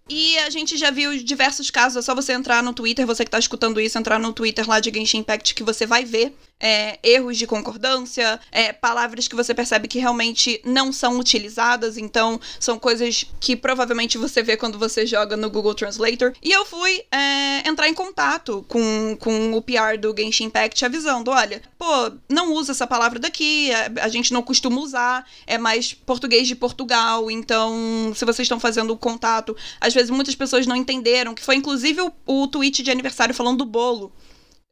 [0.09, 3.31] E a gente já viu diversos casos, é só você entrar no Twitter, você que
[3.31, 6.33] tá escutando isso, entrar no Twitter lá de Genshin Impact, que você vai ver
[6.63, 12.39] é, erros de concordância, é, palavras que você percebe que realmente não são utilizadas, então
[12.57, 16.31] são coisas que provavelmente você vê quando você joga no Google Translator.
[16.41, 20.93] E eu fui é, entrar em contato com, com o PR do Genshin Impact avisando:
[21.05, 21.85] olha, pô,
[22.29, 26.55] não usa essa palavra daqui, a, a gente não costuma usar, é mais português de
[26.55, 31.43] Portugal, então se vocês estão fazendo o contato, às vezes muitas pessoas não entenderam, que
[31.43, 34.11] foi inclusive o, o tweet de aniversário falando do bolo.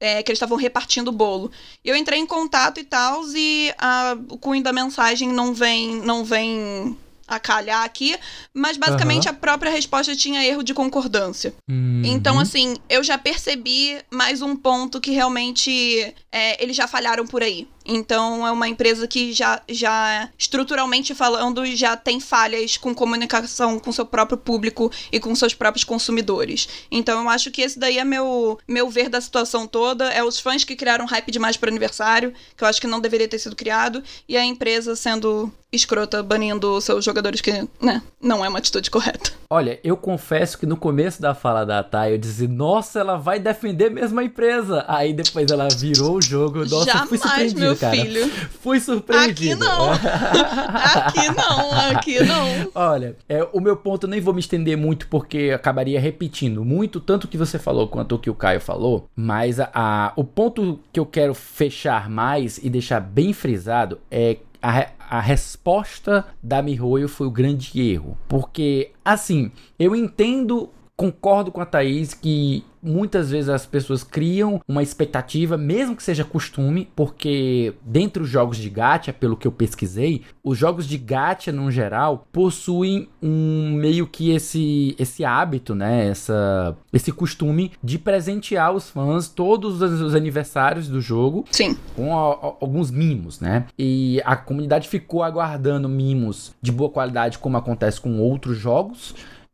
[0.04, 1.52] É, que eles estavam repartindo o bolo.
[1.86, 6.26] Eu entrei em contato e tal, e a, o cunho da mensagem não vem, não
[6.26, 6.98] vem
[7.32, 8.18] a calhar aqui,
[8.54, 9.32] mas basicamente uhum.
[9.32, 11.54] a própria resposta tinha erro de concordância.
[11.70, 12.02] Uhum.
[12.04, 17.42] Então, assim, eu já percebi mais um ponto que realmente é, eles já falharam por
[17.42, 17.68] aí.
[17.86, 23.92] Então é uma empresa que já, já estruturalmente falando já tem falhas com comunicação com
[23.92, 26.68] seu próprio público e com seus próprios consumidores.
[26.92, 30.40] Então eu acho que esse daí é meu meu ver da situação toda, é os
[30.40, 33.56] fãs que criaram hype demais para aniversário, que eu acho que não deveria ter sido
[33.56, 37.51] criado, e a empresa sendo escrota banindo seus jogadores que,
[37.82, 39.32] né, não é uma atitude correta.
[39.49, 43.39] Olha, eu confesso que no começo da fala da Thay eu disse, nossa, ela vai
[43.39, 44.86] defender mesmo a empresa.
[44.88, 46.59] Aí depois ela virou o jogo.
[46.65, 47.95] Nossa, Jamais, fui surpreendido, meu cara.
[47.95, 48.30] filho.
[48.61, 49.65] Fui surpreendido.
[49.65, 49.91] Aqui não.
[49.91, 52.72] aqui não, aqui não.
[52.76, 56.99] Olha, é, o meu ponto eu nem vou me estender muito porque acabaria repetindo muito
[56.99, 60.24] tanto o que você falou quanto o que o Caio falou, mas a, a- o
[60.24, 66.62] ponto que eu quero fechar mais e deixar bem frisado é a, a resposta da
[66.62, 68.18] Mihoyo foi o grande erro.
[68.30, 70.70] Porque, assim, eu entendo,
[71.02, 76.24] concordo com a Thaís que muitas vezes as pessoas criam uma expectativa, mesmo que seja
[76.24, 81.52] costume, porque dentre os jogos de gacha, pelo que eu pesquisei, os jogos de gacha
[81.52, 88.72] no geral possuem um meio que esse esse hábito, né, essa esse costume de presentear
[88.74, 91.76] os fãs todos os, os aniversários do jogo Sim.
[91.95, 93.66] com a- a- alguns mimos, né?
[93.78, 99.14] E a comunidade ficou aguardando mimos de boa qualidade, como acontece com outros jogos.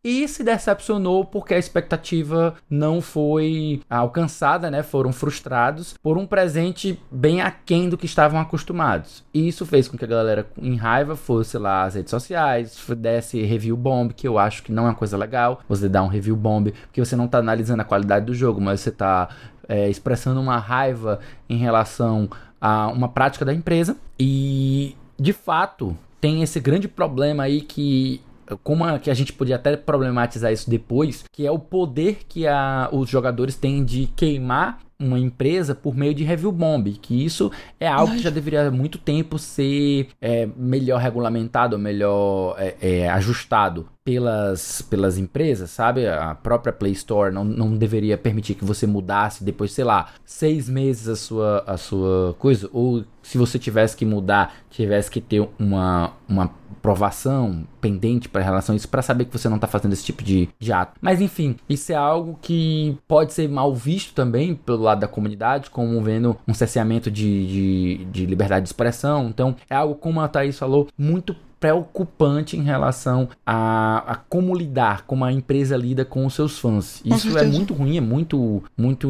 [0.10, 4.82] E se decepcionou porque a expectativa não foi alcançada, né?
[4.82, 9.26] Foram frustrados por um presente bem aquém do que estavam acostumados.
[9.34, 13.44] E isso fez com que a galera em raiva fosse lá às redes sociais, desse
[13.44, 15.60] review bomb, que eu acho que não é uma coisa legal.
[15.68, 18.80] Você dar um review bomb, porque você não tá analisando a qualidade do jogo, mas
[18.80, 19.28] você tá
[19.68, 22.30] é, expressando uma raiva em relação
[22.62, 23.98] a uma prática da empresa.
[24.18, 28.22] E de fato tem esse grande problema aí que
[28.64, 32.48] como a, que a gente podia até problematizar isso depois, que é o poder que
[32.48, 37.52] a, os jogadores têm de queimar uma empresa por meio de review bomb, que isso
[37.80, 43.10] é algo que já deveria há muito tempo ser é, melhor regulamentado, melhor é, é,
[43.10, 46.08] ajustado pelas, pelas empresas, sabe?
[46.08, 50.68] A própria Play Store não, não deveria permitir que você mudasse depois, sei lá, seis
[50.68, 55.46] meses a sua, a sua coisa, ou se você tivesse que mudar, tivesse que ter
[55.60, 59.92] uma, uma aprovação pendente para relação a isso, para saber que você não tá fazendo
[59.92, 60.98] esse tipo de, de ato.
[61.02, 65.70] Mas enfim, isso é algo que pode ser mal visto também pelo lado da comunidade,
[65.70, 69.28] como vendo um cerceamento de, de, de liberdade de expressão.
[69.28, 75.06] Então, é algo, como a Thaís falou, muito preocupante em relação a, a como lidar,
[75.06, 77.02] como a empresa lida com os seus fãs.
[77.04, 77.52] Isso é certeza.
[77.52, 79.10] muito ruim, é muito, muito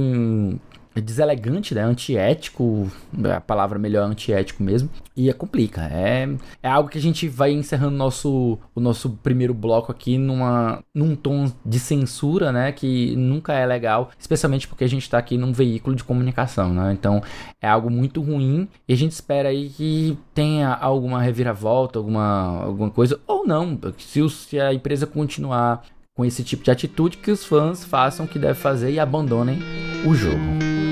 [1.02, 1.82] deselegante, né?
[1.82, 2.92] Antiético,
[3.36, 4.90] a palavra melhor é antiético mesmo.
[5.16, 5.82] E é complica.
[5.86, 6.30] É,
[6.62, 11.16] é algo que a gente vai encerrando nosso, o nosso primeiro bloco aqui numa, num
[11.16, 12.72] tom de censura, né?
[12.72, 16.94] Que nunca é legal, especialmente porque a gente tá aqui num veículo de comunicação, né?
[16.94, 17.22] Então
[17.62, 22.90] é algo muito ruim e a gente espera aí que tenha alguma reviravolta, alguma, alguma
[22.92, 25.84] coisa, ou não, se, se a empresa continuar
[26.18, 29.60] com esse tipo de atitude, que os fãs façam o que deve fazer e abandonem
[30.04, 30.87] o jogo.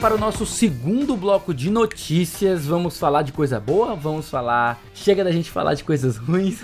[0.00, 4.80] Para o nosso segundo bloco de notícias, vamos falar de coisa boa, vamos falar.
[4.94, 6.60] Chega da gente falar de coisas ruins.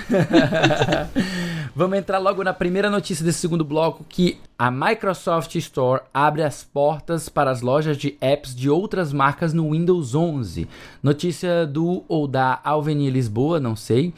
[1.74, 6.62] vamos entrar logo na primeira notícia desse segundo bloco: que a Microsoft Store abre as
[6.62, 10.68] portas para as lojas de apps de outras marcas no Windows 11.
[11.03, 14.14] Notícia do ou da Alveni Lisboa, não sei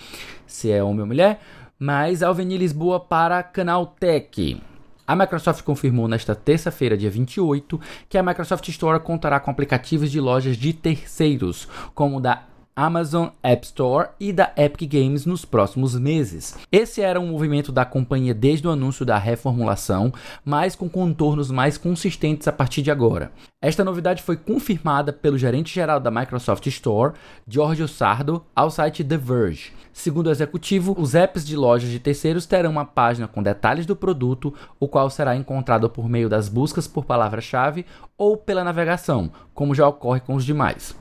[0.46, 1.40] se é homem ou mulher,
[1.78, 4.60] mas Alveni Lisboa para Canaltech.
[5.06, 10.20] A Microsoft confirmou nesta terça-feira, dia 28, que a Microsoft Store contará com aplicativos de
[10.20, 12.42] lojas de terceiros, como o da
[12.74, 16.58] Amazon App Store e da Epic Games nos próximos meses.
[16.70, 20.12] Esse era um movimento da companhia desde o anúncio da reformulação,
[20.44, 23.30] mas com contornos mais consistentes a partir de agora.
[23.62, 27.14] Esta novidade foi confirmada pelo gerente-geral da Microsoft Store,
[27.48, 29.72] Giorgio Sardo, ao site The Verge.
[29.96, 33.96] Segundo o executivo, os apps de lojas de terceiros terão uma página com detalhes do
[33.96, 37.86] produto, o qual será encontrado por meio das buscas por palavra-chave
[38.16, 40.94] ou pela navegação, como já ocorre com os demais.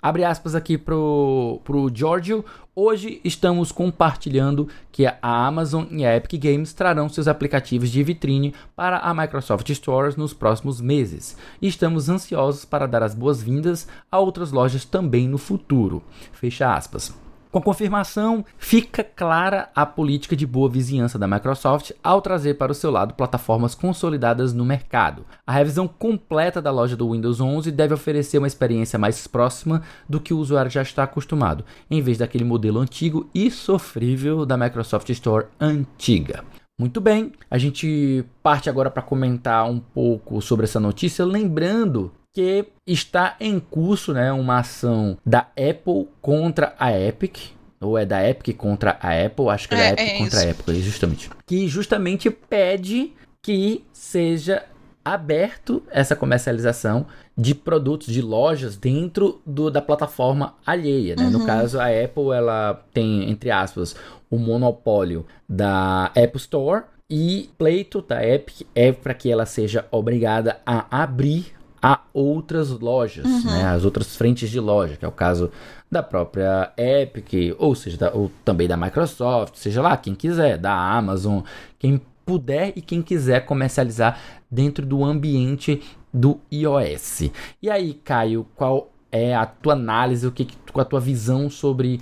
[0.00, 2.44] Abre aspas aqui pro, pro Giorgio.
[2.76, 8.54] Hoje estamos compartilhando que a Amazon e a Epic Games trarão seus aplicativos de vitrine
[8.76, 11.36] para a Microsoft Stores nos próximos meses.
[11.60, 16.04] E estamos ansiosos para dar as boas-vindas a outras lojas também no futuro.
[16.32, 17.12] Fecha aspas.
[17.50, 22.72] Com a confirmação, fica clara a política de boa vizinhança da Microsoft ao trazer para
[22.72, 25.24] o seu lado plataformas consolidadas no mercado.
[25.46, 30.20] A revisão completa da loja do Windows 11 deve oferecer uma experiência mais próxima do
[30.20, 35.08] que o usuário já está acostumado, em vez daquele modelo antigo e sofrível da Microsoft
[35.08, 36.44] Store antiga.
[36.78, 42.68] Muito bem, a gente parte agora para comentar um pouco sobre essa notícia, lembrando que
[42.86, 47.36] está em curso né, uma ação da Apple contra a Epic.
[47.80, 49.48] Ou é da Epic contra a Apple?
[49.48, 50.50] Acho que é, É, da Epic é contra a.
[50.52, 51.30] Apple, justamente.
[51.44, 53.12] Que justamente pede
[53.42, 54.64] que seja
[55.04, 61.28] aberto essa comercialização de produtos de lojas dentro do, da plataforma alheia, né?
[61.30, 63.96] No caso, a Apple ela tem entre aspas
[64.30, 70.60] o monopólio da Apple Store e pleito da Epic é para que ela seja obrigada
[70.66, 73.64] a abrir a outras lojas, né?
[73.66, 75.50] As outras frentes de loja, que é o caso
[75.90, 80.72] da própria Epic, ou seja, da- ou também da Microsoft, seja lá quem quiser, da
[80.74, 81.40] Amazon,
[81.78, 84.18] quem puder e quem quiser comercializar
[84.50, 87.30] dentro do ambiente do iOS.
[87.62, 91.48] E aí, Caio, qual é a tua análise, o que, que qual a tua visão
[91.48, 92.00] sobre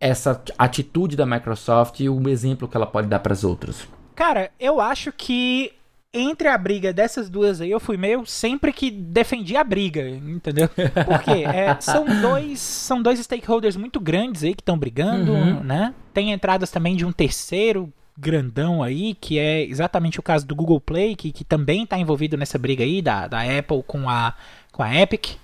[0.00, 3.86] essa atitude da Microsoft e o exemplo que ela pode dar para as outras?
[4.14, 5.72] Cara, eu acho que
[6.18, 10.68] entre a briga dessas duas aí, eu fui meio sempre que defendi a briga, entendeu?
[10.68, 15.60] Porque é, são dois são dois stakeholders muito grandes aí que estão brigando, Uhum.
[15.62, 15.94] né?
[16.14, 20.80] Tem entradas também de um terceiro grandão aí, que é exatamente o caso do Google
[20.80, 24.32] Play, que, que também está envolvido nessa briga aí, da, da Apple com a,
[24.72, 25.36] com a Epic.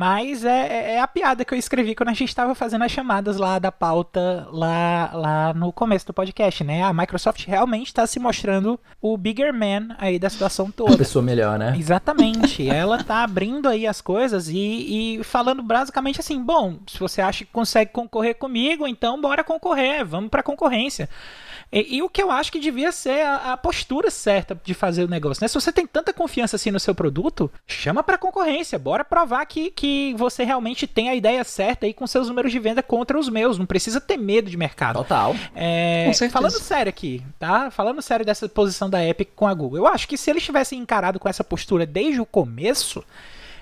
[0.00, 2.90] Mas é, é- é a piada que eu escrevi quando a gente estava fazendo as
[2.90, 6.82] chamadas lá da pauta lá, lá no começo do podcast, né?
[6.82, 10.96] A Microsoft realmente está se mostrando o bigger man aí da situação toda.
[10.96, 11.76] pessoa melhor, né?
[11.78, 12.66] Exatamente.
[12.70, 17.44] Ela tá abrindo aí as coisas e, e falando basicamente assim: bom, se você acha
[17.44, 21.08] que consegue concorrer comigo, então bora concorrer, vamos pra concorrência.
[21.70, 25.04] E, e o que eu acho que devia ser a, a postura certa de fazer
[25.04, 25.48] o negócio, né?
[25.48, 29.70] Se você tem tanta confiança assim no seu produto, chama pra concorrência, bora provar que,
[29.70, 33.28] que você realmente tem a ideia certa aí com seus números de venda contra os
[33.28, 33.58] meus.
[33.58, 34.96] Não precisa ter medo de mercado.
[34.96, 35.34] Total.
[35.54, 36.32] É, Com certeza.
[36.32, 37.70] falando sério aqui, tá?
[37.70, 39.78] Falando sério dessa posição da Epic com a Google.
[39.78, 43.04] Eu acho que se eles tivessem encarado com essa postura desde o começo,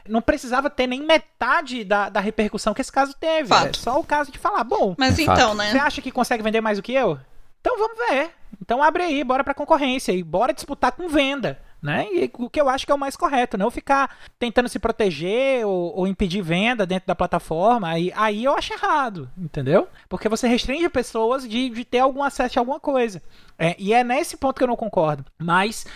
[0.08, 3.48] não precisava ter nem metade da, da repercussão que esse caso teve.
[3.48, 3.76] Fato.
[3.78, 5.56] É só o caso de falar, bom, Mas É então, fato.
[5.56, 5.80] você né?
[5.80, 7.18] acha que consegue vender mais do que eu?
[7.60, 8.30] Então vamos ver.
[8.60, 11.58] Então abre aí, bora pra concorrência e bora disputar com venda.
[11.82, 12.06] Né?
[12.12, 15.66] E o que eu acho que é o mais correto, não ficar tentando se proteger
[15.66, 19.88] ou, ou impedir venda dentro da plataforma, aí, aí eu acho errado, entendeu?
[20.06, 23.22] Porque você restringe pessoas de, de ter algum acesso a alguma coisa.
[23.58, 25.24] É, e é nesse ponto que eu não concordo.
[25.38, 25.86] Mas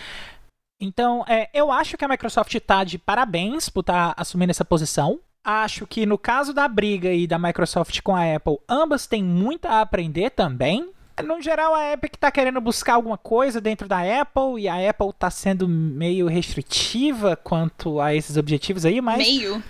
[0.79, 5.19] então, é, eu acho que a Microsoft tá de parabéns por estar assumindo essa posição.
[5.43, 9.67] Acho que no caso da briga aí da Microsoft com a Apple, ambas têm muito
[9.67, 10.89] a aprender também.
[11.23, 15.13] No geral, a Epic tá querendo buscar alguma coisa dentro da Apple e a Apple
[15.17, 19.63] tá sendo meio restritiva quanto a esses objetivos aí, mas Meio.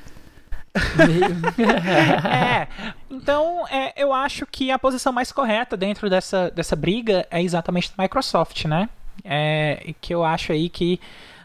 [2.27, 2.67] é.
[3.09, 7.91] Então, é, eu acho que a posição mais correta dentro dessa, dessa briga é exatamente
[7.95, 8.89] da Microsoft, né?
[9.23, 10.99] É, e que eu acho aí que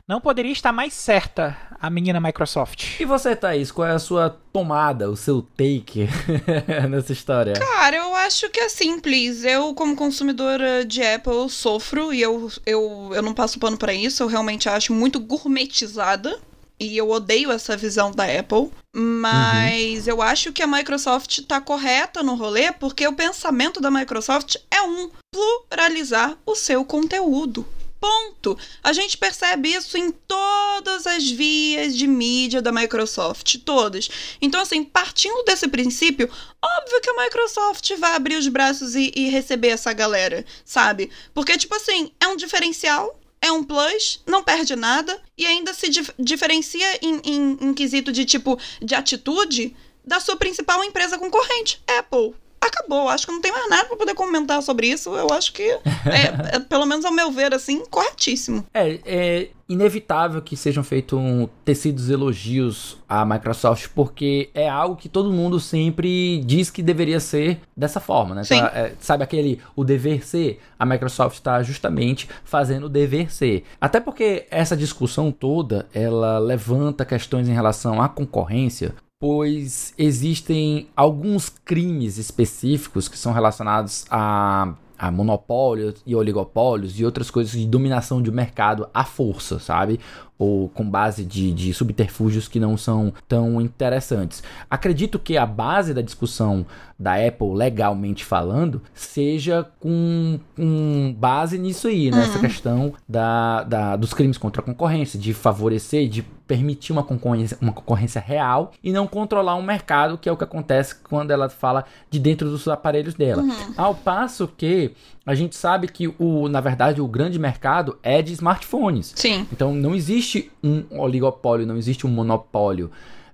[0.08, 3.00] não poderia estar mais certa a menina Microsoft.
[3.00, 6.08] E você, Thaís, qual é a sua tomada, o seu take
[6.90, 7.54] nessa história?
[7.54, 9.44] Cara, eu acho que é simples.
[9.44, 14.22] Eu, como consumidora de Apple, sofro e eu, eu, eu não passo pano pra isso.
[14.22, 16.38] Eu realmente acho muito gourmetizada.
[16.78, 18.70] E eu odeio essa visão da Apple.
[18.94, 24.56] Mas eu acho que a Microsoft tá correta no rolê, porque o pensamento da Microsoft
[24.70, 27.66] é um: pluralizar o seu conteúdo.
[28.00, 28.58] Ponto.
[28.82, 34.08] A gente percebe isso em todas as vias de mídia da Microsoft, todas.
[34.40, 36.30] Então, assim, partindo desse princípio,
[36.62, 41.10] óbvio que a Microsoft vai abrir os braços e, e receber essa galera, sabe?
[41.34, 45.90] Porque, tipo assim, é um diferencial, é um plus, não perde nada e ainda se
[45.90, 51.82] dif- diferencia em, em, em quesito de tipo de atitude da sua principal empresa concorrente,
[51.86, 52.34] Apple.
[52.70, 55.10] Acabou, acho que não tem mais nada pra poder comentar sobre isso.
[55.10, 58.64] Eu acho que, é, é, pelo menos ao meu ver, assim, corretíssimo.
[58.72, 65.08] É, é inevitável que sejam feitos um, tecidos elogios à Microsoft, porque é algo que
[65.08, 68.42] todo mundo sempre diz que deveria ser dessa forma, né?
[68.42, 68.56] Sim.
[68.56, 70.60] Então, é, sabe aquele o dever ser?
[70.76, 73.64] A Microsoft está justamente fazendo o dever ser.
[73.80, 81.50] Até porque essa discussão toda, ela levanta questões em relação à concorrência, pois existem alguns
[81.50, 88.22] crimes específicos que são relacionados a, a monopólios e oligopólios e outras coisas de dominação
[88.22, 90.00] de mercado à força, sabe?
[90.38, 94.42] Ou com base de, de subterfúgios que não são tão interessantes.
[94.70, 96.64] Acredito que a base da discussão
[97.00, 104.12] da Apple, legalmente falando, seja com, com base nisso aí, nessa questão da, da, dos
[104.12, 109.06] crimes contra a concorrência, de favorecer, de permitir uma concorrência, uma concorrência real e não
[109.06, 113.14] controlar um mercado, que é o que acontece quando ela fala de dentro dos aparelhos
[113.14, 113.44] dela.
[113.78, 114.92] Ao passo que
[115.24, 119.14] a gente sabe que, o, na verdade, o grande mercado é de smartphones.
[119.16, 119.46] Sim.
[119.50, 122.90] Então não existe um oligopólio, não existe um monopólio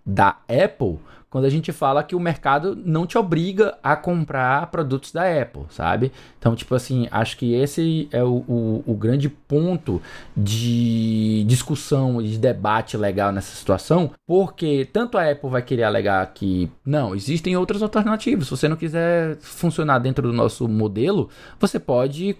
[0.06, 0.98] da Apple
[1.36, 5.64] quando a gente fala que o mercado não te obriga a comprar produtos da Apple,
[5.68, 6.10] sabe?
[6.38, 10.00] Então, tipo assim, acho que esse é o, o, o grande ponto
[10.34, 16.26] de discussão e de debate legal nessa situação, porque tanto a Apple vai querer alegar
[16.32, 18.46] que não, existem outras alternativas.
[18.46, 21.28] Se você não quiser funcionar dentro do nosso modelo,
[21.60, 22.34] você pode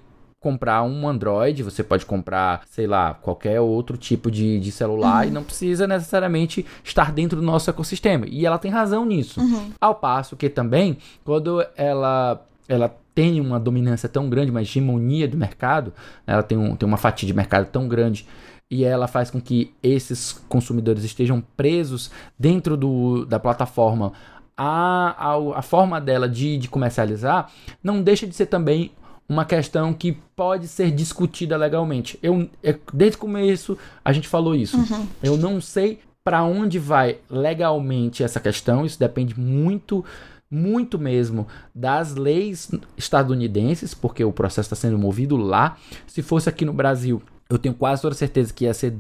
[0.47, 5.29] comprar um Android, você pode comprar, sei lá, qualquer outro tipo de, de celular uhum.
[5.29, 8.27] e não precisa necessariamente estar dentro do nosso ecossistema.
[8.29, 9.41] E ela tem razão nisso.
[9.41, 9.73] Uhum.
[9.81, 15.37] Ao passo que também, quando ela, ela tem uma dominância tão grande, uma hegemonia do
[15.37, 15.93] mercado,
[16.25, 18.25] né, ela tem, um, tem uma fatia de mercado tão grande
[18.71, 24.13] e ela faz com que esses consumidores estejam presos dentro do, da plataforma
[24.57, 27.51] a, a, a forma dela de, de comercializar
[27.83, 28.91] não deixa de ser também
[29.29, 32.19] uma questão que pode ser discutida legalmente.
[32.23, 34.77] Eu, é, desde o começo a gente falou isso.
[34.77, 35.07] Uhum.
[35.23, 40.05] Eu não sei para onde vai legalmente essa questão, isso depende muito
[40.51, 45.77] muito mesmo das leis estadunidenses, porque o processo está sendo movido lá.
[46.07, 47.21] Se fosse aqui no Brasil,
[47.51, 48.95] eu tenho quase toda certeza que ia ser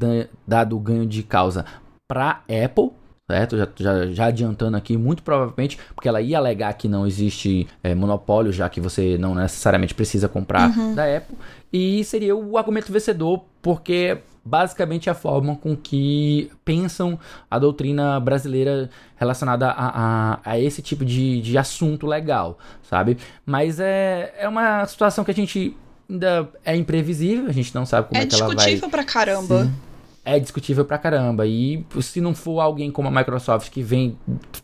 [0.46, 1.64] dado o ganho de causa
[2.08, 2.90] para Apple,
[3.26, 3.56] certo?
[3.56, 7.94] Já, já, já, adiantando aqui, muito provavelmente, porque ela ia alegar que não existe é,
[7.94, 10.94] monopólio, já que você não necessariamente precisa comprar uhum.
[10.94, 11.36] da Apple.
[11.72, 17.18] E seria o argumento vencedor, porque basicamente a forma com que pensam
[17.50, 23.18] a doutrina brasileira relacionada a, a, a esse tipo de, de assunto legal, sabe?
[23.44, 25.76] Mas é, é uma situação que a gente
[26.08, 28.54] ainda é imprevisível, a gente não sabe como é, é que ela vai...
[28.54, 29.64] É discutível pra caramba.
[29.64, 29.86] Sim
[30.26, 31.46] é discutível pra caramba.
[31.46, 34.18] E se não for alguém como a Microsoft que vem,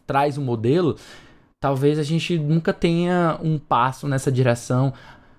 [0.05, 0.97] traz um modelo,
[1.61, 4.93] talvez a gente nunca tenha um passo nessa direção,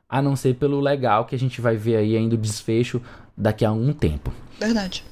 [0.10, 3.02] a não ser pelo legal que a gente vai ver aí ainda o desfecho
[3.38, 4.32] daqui a um tempo.
[4.58, 5.04] Verdade.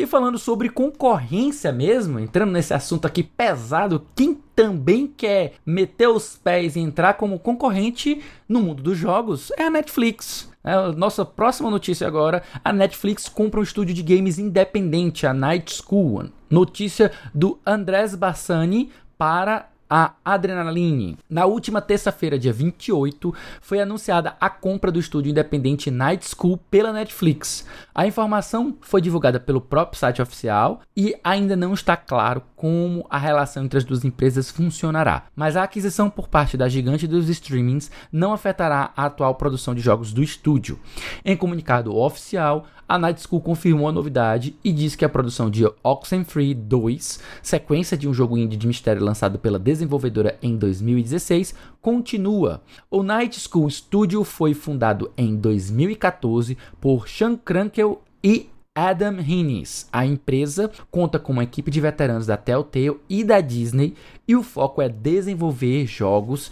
[0.00, 6.36] E falando sobre concorrência mesmo, entrando nesse assunto aqui pesado, quem também quer meter os
[6.36, 10.50] pés e entrar como concorrente no mundo dos jogos é a Netflix.
[10.64, 15.74] É, nossa próxima notícia agora: a Netflix compra um estúdio de games independente, a Night
[15.74, 16.30] School.
[16.48, 21.18] Notícia do Andrés Bassani para a Adrenaline.
[21.28, 26.92] Na última terça-feira, dia 28, foi anunciada a compra do estúdio independente Night School pela
[26.92, 27.66] Netflix.
[27.94, 33.18] A informação foi divulgada pelo próprio site oficial e ainda não está claro como a
[33.18, 35.24] relação entre as duas empresas funcionará.
[35.36, 39.80] Mas a aquisição por parte da gigante dos streamings não afetará a atual produção de
[39.80, 40.78] jogos do estúdio.
[41.24, 45.64] Em comunicado oficial, a Night School confirmou a novidade e disse que a produção de
[45.82, 52.62] Oxenfree 2, sequência de um jogo indie de mistério lançado pela desenvolvedora em 2016, continua.
[52.90, 59.88] O Night School Studio foi fundado em 2014 por Sean Krankel e Adam Hinnis.
[59.92, 63.94] A empresa conta com uma equipe de veteranos da Telltale e da Disney
[64.26, 66.50] e o foco é desenvolver jogos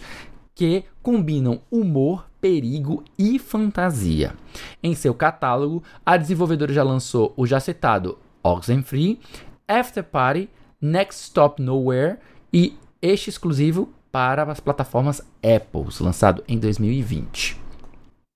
[0.55, 4.35] que combinam humor, perigo e fantasia.
[4.81, 9.19] Em seu catálogo, a desenvolvedora já lançou o já citado Oxenfree,
[9.67, 10.49] After Party,
[10.81, 12.17] Next Stop Nowhere
[12.51, 17.57] e este exclusivo para as plataformas Apple, lançado em 2020.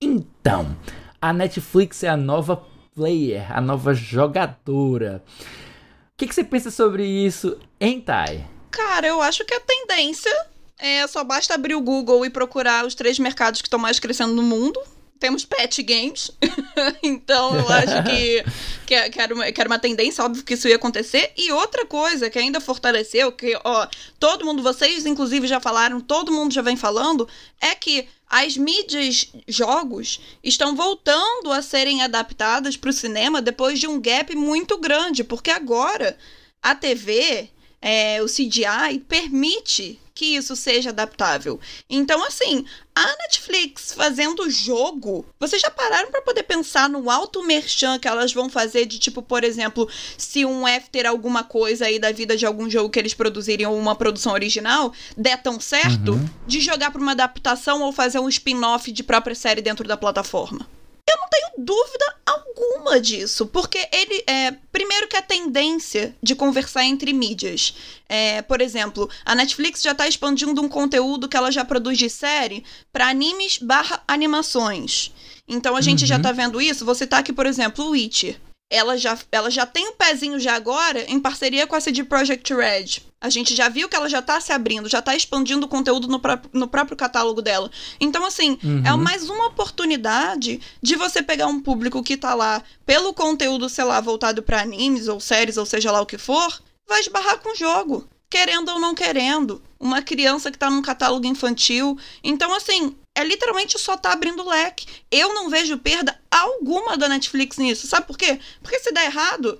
[0.01, 0.75] Então,
[1.21, 2.63] a Netflix é a nova
[2.95, 5.23] player, a nova jogadora.
[5.39, 8.43] O que, que você pensa sobre isso, hein, Thay?
[8.71, 10.31] Cara, eu acho que a tendência
[10.79, 14.33] é, só basta abrir o Google e procurar os três mercados que estão mais crescendo
[14.33, 14.79] no mundo.
[15.19, 16.29] Temos pet games,
[17.01, 18.45] então eu acho que,
[18.85, 21.31] que, é, que, era uma, que era uma tendência, óbvio que isso ia acontecer.
[21.35, 23.87] E outra coisa que ainda fortaleceu, que, ó,
[24.19, 27.27] todo mundo, vocês inclusive já falaram, todo mundo já vem falando,
[27.59, 33.87] é que as mídias jogos estão voltando a serem adaptadas para o cinema depois de
[33.87, 36.15] um gap muito grande, porque agora
[36.61, 37.49] a TV,
[37.81, 41.59] é, o CGI, permite que isso seja adaptável.
[41.87, 42.65] Então, assim,
[42.95, 48.33] a Netflix fazendo jogo, vocês já pararam para poder pensar no alto merchan que elas
[48.33, 49.87] vão fazer de tipo, por exemplo,
[50.17, 53.77] se um after alguma coisa aí da vida de algum jogo que eles produzirem ou
[53.77, 56.29] uma produção original der tão certo, uhum.
[56.47, 60.67] de jogar para uma adaptação ou fazer um spin-off de própria série dentro da plataforma.
[61.07, 66.83] Eu não tenho dúvida alguma disso, porque ele é primeiro que a tendência de conversar
[66.83, 67.73] entre mídias.
[68.09, 72.09] É, por exemplo, a Netflix já está expandindo um conteúdo que ela já produz de
[72.09, 75.13] série para animes barra animações.
[75.47, 76.07] Então a gente uhum.
[76.07, 76.83] já está vendo isso.
[76.85, 78.37] Você tá aqui, por exemplo, o Witcher
[78.69, 82.53] ela já, ela já tem um pezinho já agora em parceria com a CD Projekt
[82.53, 83.01] Red.
[83.19, 86.07] A gente já viu que ela já tá se abrindo, já tá expandindo o conteúdo
[86.07, 87.71] no, pró no próprio catálogo dela.
[87.99, 88.85] Então, assim, é uhum.
[88.85, 93.85] é mais uma oportunidade de você pegar um público que tá lá pelo conteúdo, sei
[93.85, 97.53] lá, voltado para animes ou séries, ou seja lá o que for, vai esbarrar com
[97.53, 98.07] o jogo.
[98.29, 99.63] querendo ou não querendo.
[99.79, 101.97] Uma criança que tá num catálogo infantil.
[102.21, 104.85] Então, assim, é literalmente só tá abrindo leque.
[105.11, 107.87] Eu não vejo perda alguma da Netflix nisso.
[107.87, 108.39] Sabe por quê?
[108.61, 109.59] Porque se der errado,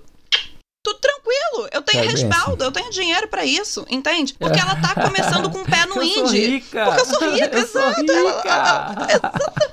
[0.84, 1.68] tudo tranquilo.
[1.72, 2.64] Eu tenho É respaldo, assim.
[2.64, 4.32] eu tenho dinheiro pra isso, entende?
[4.34, 6.46] Porque ela tá começando com o pé no sou indie.
[6.46, 6.84] rica.
[6.86, 8.12] Porque eu sou rica, Eu sou exato.
[8.12, 8.48] Ela- rica.
[8.48, 9.72] ela- exata-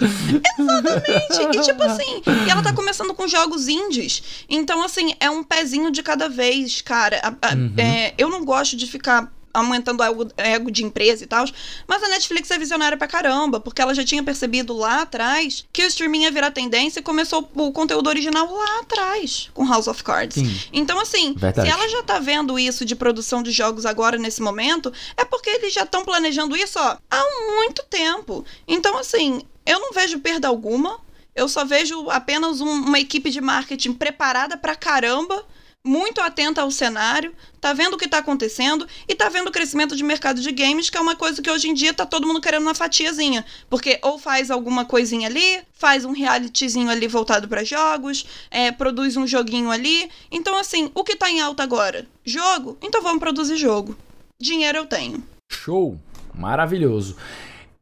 [0.59, 1.57] exatamente.
[1.57, 4.45] E tipo assim, e ela tá começando com jogos indies.
[4.49, 7.21] Então, assim, é um pezinho de cada vez, cara.
[7.53, 7.73] Uhum.
[7.77, 11.45] é, eu não gosto de ficar aumentando o ego, de empresa e tal,
[11.87, 15.83] mas a Netflix é visionária pra caramba, porque ela já tinha percebido lá atrás que
[15.83, 20.03] o streaming ia virar tendência e começou o conteúdo original lá atrás, com House of
[20.03, 20.35] Cards.
[20.35, 20.59] Sim.
[20.73, 21.67] Então, assim, Verdade.
[21.67, 25.49] se ela já tá vendo isso de produção de jogos agora, nesse momento, é porque
[25.49, 27.23] eles já estão planejando isso, ó, há
[27.57, 28.45] muito tempo.
[28.67, 30.99] Então, assim, eu não vejo perda alguma.
[31.35, 35.43] Eu só vejo apenas um- uma equipe de marketing preparada pra caramba,
[35.85, 39.95] muito atenta ao cenário, tá vendo o que tá acontecendo e tá vendo o crescimento
[39.95, 42.41] de mercado de games, que é uma coisa que hoje em dia tá todo mundo
[42.41, 43.45] querendo uma fatiazinha.
[43.69, 49.15] Porque ou faz alguma coisinha ali, faz um realityzinho ali voltado pra jogos, é, produz
[49.15, 50.09] um joguinho ali.
[50.31, 52.07] Então, assim, o que tá em alta agora?
[52.25, 52.77] Jogo?
[52.81, 53.95] Então vamos produzir jogo.
[54.39, 55.23] Dinheiro eu tenho.
[55.51, 55.99] Show!
[56.33, 57.15] Maravilhoso.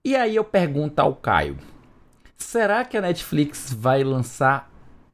[0.05, 1.57] E aí eu pergunto ao Caio:
[2.37, 4.69] será que a Netflix vai lançar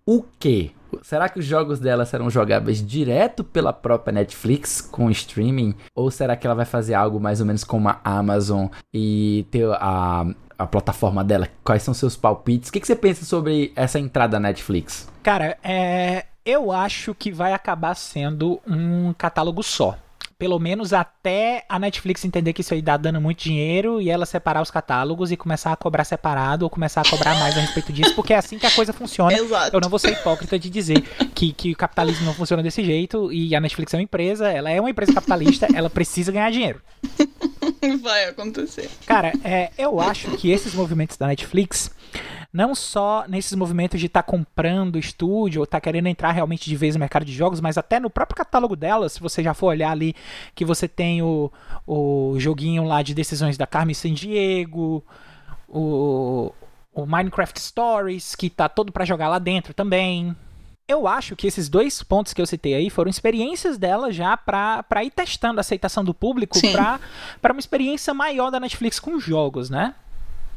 [0.05, 0.71] o quê?
[1.01, 5.75] Será que os jogos dela serão jogáveis direto pela própria Netflix com streaming?
[5.95, 9.67] Ou será que ela vai fazer algo mais ou menos como a Amazon e ter
[9.73, 10.25] a,
[10.57, 11.47] a plataforma dela?
[11.63, 12.69] Quais são seus palpites?
[12.69, 15.07] O que, que você pensa sobre essa entrada da Netflix?
[15.23, 19.97] Cara, é, eu acho que vai acabar sendo um catálogo só.
[20.39, 24.25] Pelo menos até a Netflix entender que isso aí dá dando muito dinheiro e ela
[24.25, 27.91] separar os catálogos e começar a cobrar separado ou começar a cobrar mais a respeito
[27.91, 29.33] disso, porque é assim que a coisa funciona.
[29.33, 29.75] Exato.
[29.75, 31.01] Eu não vou ser hipócrita de dizer
[31.35, 34.69] que, que o capitalismo não funciona desse jeito e a Netflix é uma empresa, ela
[34.69, 36.81] é uma empresa capitalista, ela precisa ganhar dinheiro.
[38.01, 38.89] Vai acontecer.
[39.05, 41.91] Cara, é, eu acho que esses movimentos da Netflix,
[42.51, 46.95] não só nesses movimentos de estar comprando estúdio ou tá querendo entrar realmente de vez
[46.95, 49.91] no mercado de jogos, mas até no próprio catálogo dela, se você já for olhar
[49.91, 50.15] ali
[50.55, 51.51] que você tem o,
[51.85, 55.03] o joguinho lá de decisões da Carmen Sandiego,
[55.67, 56.51] o,
[56.93, 60.35] o Minecraft Stories, que tá todo pra jogar lá dentro também.
[60.89, 65.03] Eu acho que esses dois pontos que eu citei aí foram experiências dela já pra
[65.03, 66.59] ir testando a aceitação do público
[67.39, 69.93] pra uma experiência maior da Netflix com jogos, né?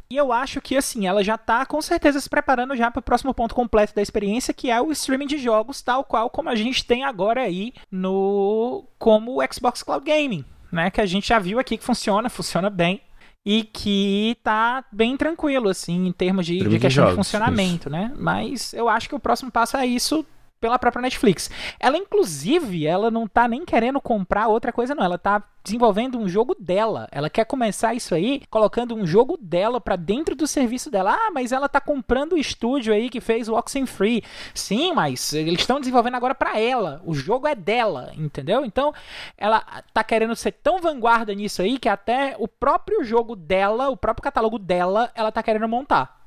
[0.08, 3.02] E eu acho que, assim, ela já tá com certeza se preparando já para o
[3.02, 6.54] próximo ponto completo da experiência, que é o streaming de jogos, tal qual como a
[6.54, 8.84] gente tem agora aí no.
[8.98, 10.90] como o Xbox Cloud Gaming, né?
[10.90, 13.02] Que a gente já viu aqui que funciona, funciona bem.
[13.44, 17.90] E que tá bem tranquilo, assim, em termos de, de de questão de jogos, funcionamento,
[17.90, 18.12] né?
[18.16, 20.24] Mas eu acho que o próximo passo é isso
[20.62, 21.50] pela própria Netflix.
[21.80, 25.02] Ela, inclusive, ela não tá nem querendo comprar outra coisa, não.
[25.02, 27.08] Ela tá desenvolvendo um jogo dela.
[27.10, 31.18] Ela quer começar isso aí colocando um jogo dela pra dentro do serviço dela.
[31.18, 34.22] Ah, mas ela tá comprando o estúdio aí que fez o Oxenfree.
[34.54, 37.02] Sim, mas eles estão desenvolvendo agora pra ela.
[37.04, 38.64] O jogo é dela, entendeu?
[38.64, 38.94] Então,
[39.36, 43.96] ela tá querendo ser tão vanguarda nisso aí que até o próprio jogo dela, o
[43.96, 46.21] próprio catálogo dela, ela tá querendo montar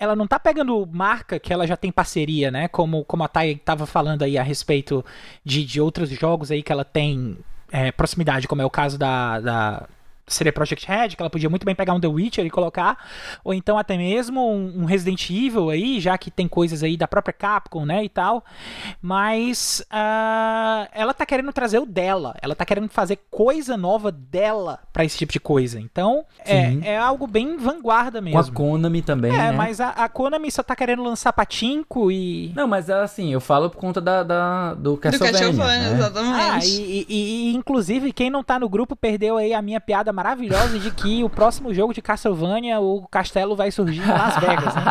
[0.00, 2.66] ela não tá pegando marca que ela já tem parceria, né?
[2.68, 5.04] Como, como a Thay tava falando aí a respeito
[5.44, 7.36] de, de outros jogos aí que ela tem
[7.70, 9.88] é, proximidade, como é o caso da, da
[10.32, 12.96] CD Projekt Red, que ela podia muito bem pegar um The Witcher e colocar,
[13.44, 17.06] ou então até mesmo um, um Resident Evil aí, já que tem coisas aí da
[17.08, 18.44] própria Capcom, né, e tal,
[19.02, 24.78] mas ah, ela tá querendo trazer o dela, ela tá querendo fazer coisa nova dela
[24.92, 28.40] pra esse tipo de coisa, então é, é algo bem vanguarda Com mesmo.
[28.40, 29.52] a Konami também, É, né?
[29.52, 32.52] mas a, a Konami só tá querendo lançar patinco e.
[32.54, 35.40] Não, mas é assim, eu falo por conta da, da- do Do Castlevania.
[35.48, 35.94] Castlevania, né?
[35.96, 36.40] exatamente.
[36.40, 40.12] Ah, e, e- e, inclusive quem não tá no grupo perdeu aí a minha piada
[40.20, 44.74] maravilhosa de que o próximo jogo de Castlevania, o castelo vai surgir em Las Vegas,
[44.74, 44.82] né?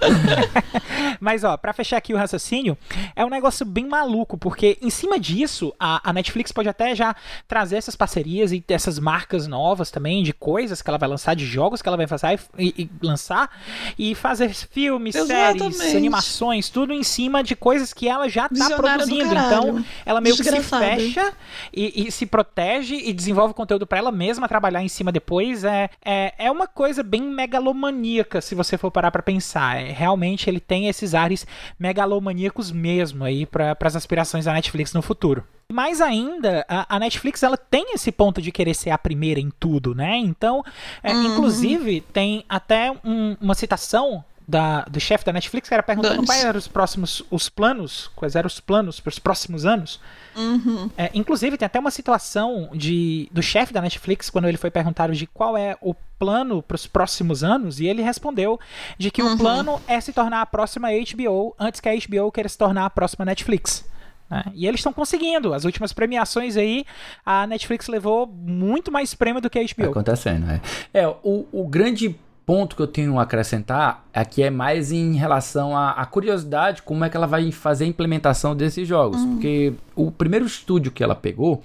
[1.20, 2.78] Mas ó, pra fechar aqui o raciocínio,
[3.14, 7.14] é um negócio bem maluco, porque em cima disso, a, a Netflix pode até já
[7.46, 11.44] trazer essas parcerias e essas marcas novas também, de coisas que ela vai lançar, de
[11.44, 13.50] jogos que ela vai fazer e, e lançar,
[13.98, 15.96] e fazer filmes, séries, Exatamente.
[15.96, 19.34] animações, tudo em cima de coisas que ela já tá produzindo.
[19.34, 21.32] Então, ela meio que se fecha
[21.72, 25.64] e, e se protege e desenvolve conteúdo pra ela mesma trabalhar em cima depois.
[25.64, 29.80] É, é, é uma coisa bem megalomaníaca, se você for parar pra pensar.
[29.80, 31.46] É, realmente ele tem esses ares
[31.78, 35.44] megalomaníacos mesmo aí para as aspirações da Netflix no futuro.
[35.72, 39.50] Mais ainda, a, a Netflix ela tem esse ponto de querer ser a primeira em
[39.60, 40.16] tudo, né?
[40.16, 40.64] Então,
[41.02, 41.24] é, Uhum.
[41.26, 46.44] inclusive, tem até um- uma citação da, do chefe da Netflix, que era perguntando quais
[46.44, 50.00] eram os próximos os planos, quais eram os planos para os próximos anos.
[50.36, 50.90] Uhum.
[50.96, 55.14] É, inclusive, tem até uma situação de, do chefe da Netflix, quando ele foi perguntado
[55.14, 58.58] de qual é o plano para os próximos anos, e ele respondeu
[58.98, 59.38] de que o Uhum.
[59.38, 62.90] plano é se tornar a próxima HBO antes que a HBO queira se tornar a
[62.90, 63.88] próxima Netflix.
[64.28, 64.44] né?
[64.54, 65.52] E eles estão conseguindo.
[65.54, 66.84] As últimas premiações aí,
[67.24, 69.90] a Netflix levou muito mais prêmio do que a HBO.
[69.90, 70.60] acontecendo, é.
[70.94, 72.14] É, o, o grande
[72.50, 77.08] ponto que eu tenho a acrescentar aqui é mais em relação à, curiosidade, como é
[77.08, 79.24] que ela vai fazer a implementação desses jogos.
[79.24, 81.62] Porque o primeiro estúdio que ela pegou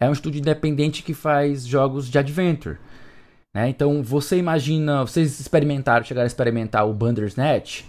[0.00, 2.78] é um estúdio independente que faz jogos de adventure.
[3.54, 3.68] Né?
[3.68, 7.84] Então você imagina, vocês experimentaram, chegaram a experimentar o Bandersnatch,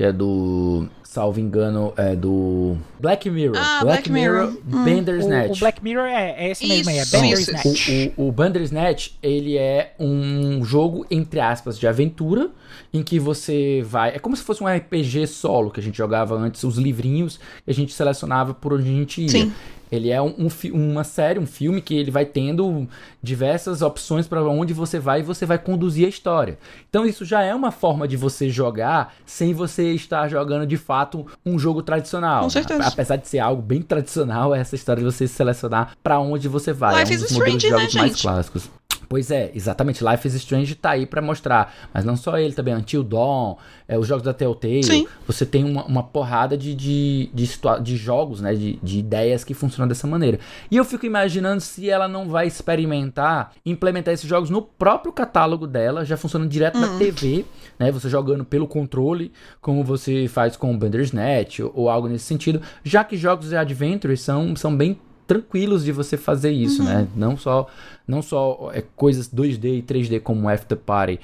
[0.00, 3.58] que é do, salvo engano, é do Black Mirror.
[3.58, 4.48] Ah, Black Mirror.
[4.48, 4.82] Hum.
[4.82, 5.50] Bandersnatch.
[5.50, 8.14] O, o Black Mirror é, é esse mesmo aí, é Bandersnatch.
[8.16, 12.48] O, o, o Bandersnatch, ele é um jogo, entre aspas, de aventura,
[12.94, 14.16] em que você vai...
[14.16, 17.70] É como se fosse um RPG solo, que a gente jogava antes, os livrinhos, que
[17.70, 19.28] a gente selecionava por onde a gente ia.
[19.28, 19.52] Sim.
[19.90, 22.88] Ele é um, um uma série, um filme que ele vai tendo
[23.22, 26.58] diversas opções para onde você vai e você vai conduzir a história.
[26.88, 31.26] Então isso já é uma forma de você jogar sem você estar jogando de fato
[31.44, 32.42] um jogo tradicional.
[32.42, 32.86] Com certeza.
[32.86, 37.00] Apesar de ser algo bem tradicional, essa história de você selecionar para onde você vai.
[37.00, 38.22] Life é um is dos modelos de Strange, né, jogos mais gente?
[38.22, 38.79] clássicos.
[39.08, 40.04] Pois é, exatamente.
[40.04, 41.74] Life is Strange tá aí pra mostrar.
[41.92, 43.56] Mas não só ele, também Until Dawn,
[43.88, 44.84] é, os jogos da Telltale.
[44.84, 45.06] Sim.
[45.26, 48.54] Você tem uma, uma porrada de, de, de, situa- de jogos, né?
[48.54, 50.38] De, de ideias que funcionam dessa maneira.
[50.70, 55.66] E eu fico imaginando se ela não vai experimentar, implementar esses jogos no próprio catálogo
[55.66, 56.80] dela, já funcionando direto Hum.
[56.82, 57.44] na TV,
[57.78, 57.90] né?
[57.90, 62.62] Você jogando pelo controle, como você faz com o Bandersnatch ou, ou algo nesse sentido.
[62.84, 64.96] Já que jogos de Adventure são, são bem
[65.30, 67.06] tranquilos de você fazer isso, né?
[67.14, 67.68] Não só
[68.04, 71.20] não só é, coisas 2D e 3D como After Party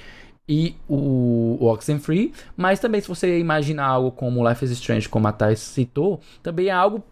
[0.47, 5.27] e o, o Oxenfree, mas também se você imaginar algo como Life is Strange, como
[5.27, 7.03] a Thais citou, também é algo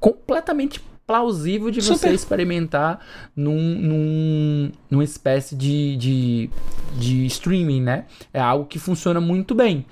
[0.00, 2.14] completamente plausível de você Super.
[2.14, 3.04] experimentar
[3.36, 6.50] num, num, numa espécie de, de,
[6.98, 8.06] de streaming, né?
[8.32, 9.84] É algo que funciona muito bem.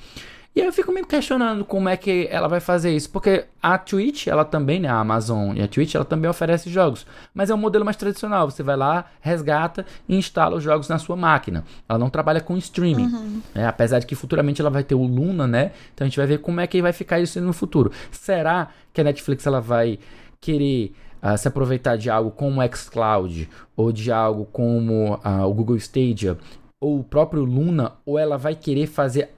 [0.56, 3.76] E aí eu fico me questionando como é que ela vai fazer isso, porque a
[3.76, 7.54] Twitch, ela também, né, a Amazon e a Twitch, ela também oferece jogos, mas é
[7.54, 11.62] um modelo mais tradicional, você vai lá, resgata e instala os jogos na sua máquina.
[11.86, 15.46] Ela não trabalha com streaming, né, apesar de que futuramente ela vai ter o Luna,
[15.46, 17.92] né, então a gente vai ver como é que vai ficar isso no futuro.
[18.10, 19.98] Será que a Netflix ela vai
[20.40, 23.46] querer ah, se aproveitar de algo como o xCloud
[23.76, 26.38] ou de algo como ah, o Google Stadia
[26.86, 29.30] ou o próprio Luna, ou ela vai querer fazer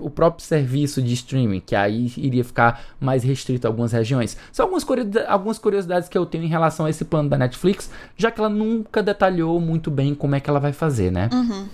[0.00, 4.36] o próprio serviço de streaming, que aí iria ficar mais restrito a algumas regiões.
[4.52, 7.90] São algumas, curiosidades, algumas curiosidades que eu tenho em relação a esse plano da Netflix,
[8.16, 11.28] já que ela nunca detalhou muito bem como é que ela vai fazer, né?
[11.32, 11.66] Uhum.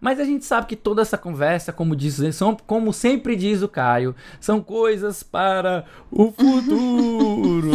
[0.00, 3.68] Mas a gente sabe que toda essa conversa, como, diz, são, como sempre diz o
[3.68, 7.66] Caio, são coisas para o futuro.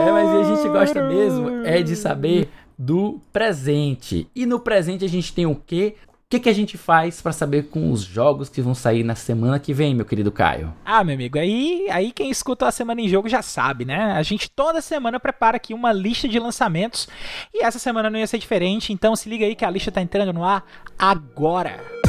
[0.00, 2.48] é, mas a gente gosta mesmo é de saber
[2.82, 4.26] do presente.
[4.34, 5.94] E no presente a gente tem o quê?
[6.08, 9.14] O que, que a gente faz para saber com os jogos que vão sair na
[9.14, 10.72] semana que vem, meu querido Caio?
[10.82, 14.12] Ah, meu amigo, aí, aí quem escuta a Semana em Jogo já sabe, né?
[14.12, 17.06] A gente toda semana prepara aqui uma lista de lançamentos
[17.52, 20.00] e essa semana não ia ser diferente, então se liga aí que a lista tá
[20.00, 20.64] entrando no ar
[20.98, 22.01] agora.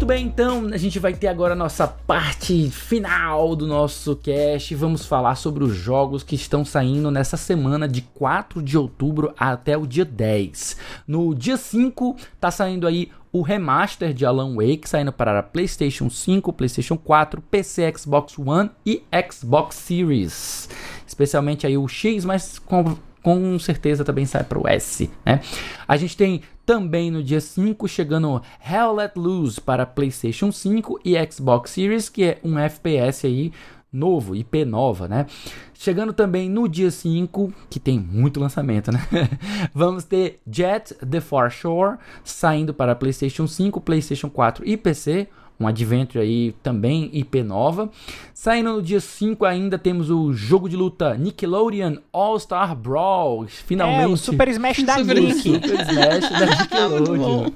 [0.00, 4.74] Muito bem, então a gente vai ter agora a nossa parte final do nosso cast.
[4.74, 9.76] Vamos falar sobre os jogos que estão saindo nessa semana de 4 de outubro até
[9.76, 10.78] o dia 10.
[11.06, 16.50] No dia 5 tá saindo aí o remaster de Alan Wake, saindo para PlayStation 5,
[16.50, 20.70] PlayStation 4, PC, Xbox One e Xbox Series.
[21.06, 25.40] Especialmente aí o X, mas com com certeza também sai para o S, né?
[25.86, 31.14] A gente tem também no dia 5 chegando Hell Let Loose para PlayStation 5 e
[31.30, 33.52] Xbox Series, que é um FPS aí
[33.92, 35.26] novo, IP nova, né?
[35.74, 39.00] Chegando também no dia 5, que tem muito lançamento, né?
[39.74, 45.28] Vamos ter Jet The Far Shore saindo para PlayStation 5, PlayStation 4 e PC
[45.60, 47.90] um adventure aí também IP nova.
[48.32, 54.04] Saindo no dia 5 ainda temos o jogo de luta Nickelodeon All-Star Brawl, finalmente.
[54.04, 55.42] É, o Super Smash da Super Nick.
[55.42, 57.52] Super Smash da Muito Nickelodeon.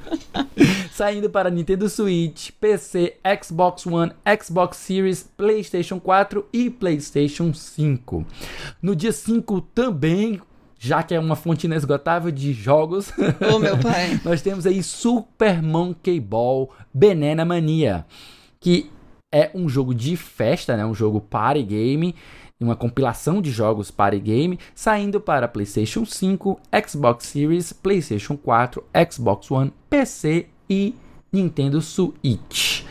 [0.93, 8.27] Saindo para Nintendo Switch, PC, Xbox One, Xbox Series, PlayStation 4 e PlayStation 5.
[8.83, 10.41] No dia 5 também,
[10.85, 13.11] já que é uma fonte inesgotável de jogos,
[13.51, 14.21] Ô, meu pai.
[14.25, 18.05] nós temos aí Super Monkey Ball Banana Mania,
[18.61, 18.91] que
[19.33, 20.85] é um jogo de festa, né?
[20.85, 22.15] Um jogo party game,
[22.61, 29.51] uma compilação de jogos party game, saindo para PlayStation 5, Xbox Series, PlayStation 4, Xbox
[29.51, 30.95] One, PC e
[31.33, 32.85] Nintendo Switch.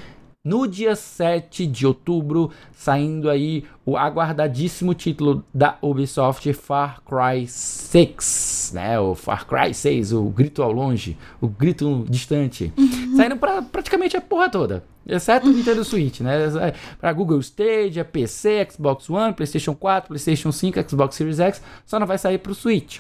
[0.46, 8.72] No dia 7 de outubro, saindo aí o aguardadíssimo título da Ubisoft Far Cry 6,
[8.74, 9.00] né?
[9.00, 12.74] O Far Cry 6, o grito ao longe, o grito distante.
[12.78, 13.16] Uhum.
[13.16, 14.84] Saindo para praticamente a porra toda.
[15.08, 16.38] Exceto o Nintendo Switch, né?
[17.00, 22.06] Para Google Stage, PC, Xbox One, PlayStation 4, PlayStation 5, Xbox Series X, só não
[22.06, 23.00] vai sair para o Switch.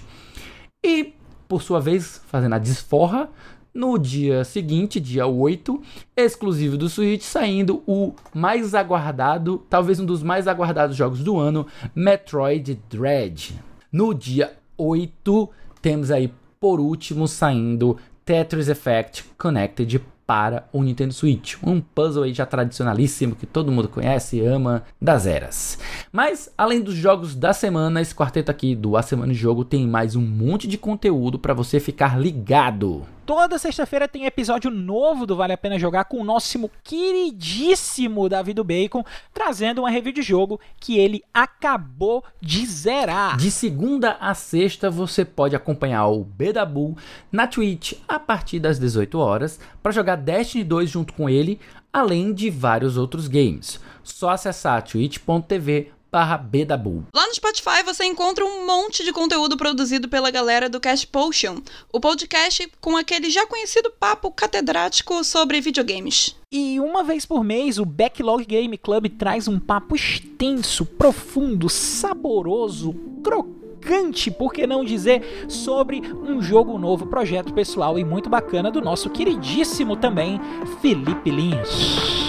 [0.81, 1.13] E,
[1.49, 3.29] por sua vez, fazendo a desforra,
[3.73, 5.81] no dia seguinte, dia 8,
[6.15, 11.65] exclusivo do Switch, saindo o mais aguardado, talvez um dos mais aguardados jogos do ano,
[11.95, 13.59] Metroid Dread.
[13.91, 15.49] No dia 8,
[15.81, 21.57] temos aí por último saindo Tetris Effect Connected para o Nintendo Switch.
[21.63, 25.77] Um puzzle aí já tradicionalíssimo que todo mundo conhece e ama das eras.
[26.11, 29.85] Mas, além dos jogos da semana, esse quarteto aqui do A Semana de Jogo tem
[29.87, 33.03] mais um monte de conteúdo para você ficar ligado.
[33.25, 38.53] Toda sexta-feira tem episódio novo do Vale a Pena Jogar com o nosso queridíssimo Davi
[38.53, 39.01] do Bacon,
[39.33, 43.37] trazendo uma review de jogo que ele acabou de zerar.
[43.37, 46.97] De segunda a sexta você pode acompanhar o Bedabu
[47.31, 51.61] na Twitch a partir das 18 horas para jogar Destiny 2 junto com ele,
[51.93, 53.79] além de vários outros games.
[54.03, 57.03] Só acessar twitch.tv barra Bedabu.
[57.11, 61.59] Lá no Spotify você encontra um monte de conteúdo produzido pela galera do Cast Potion,
[61.91, 66.35] o podcast com aquele já conhecido papo catedrático sobre videogames.
[66.51, 72.93] E uma vez por mês, o Backlog Game Club traz um papo extenso, profundo, saboroso,
[73.23, 78.81] crocante, por que não dizer, sobre um jogo novo, projeto pessoal e muito bacana do
[78.81, 80.39] nosso queridíssimo também,
[80.79, 82.22] Felipe Lins.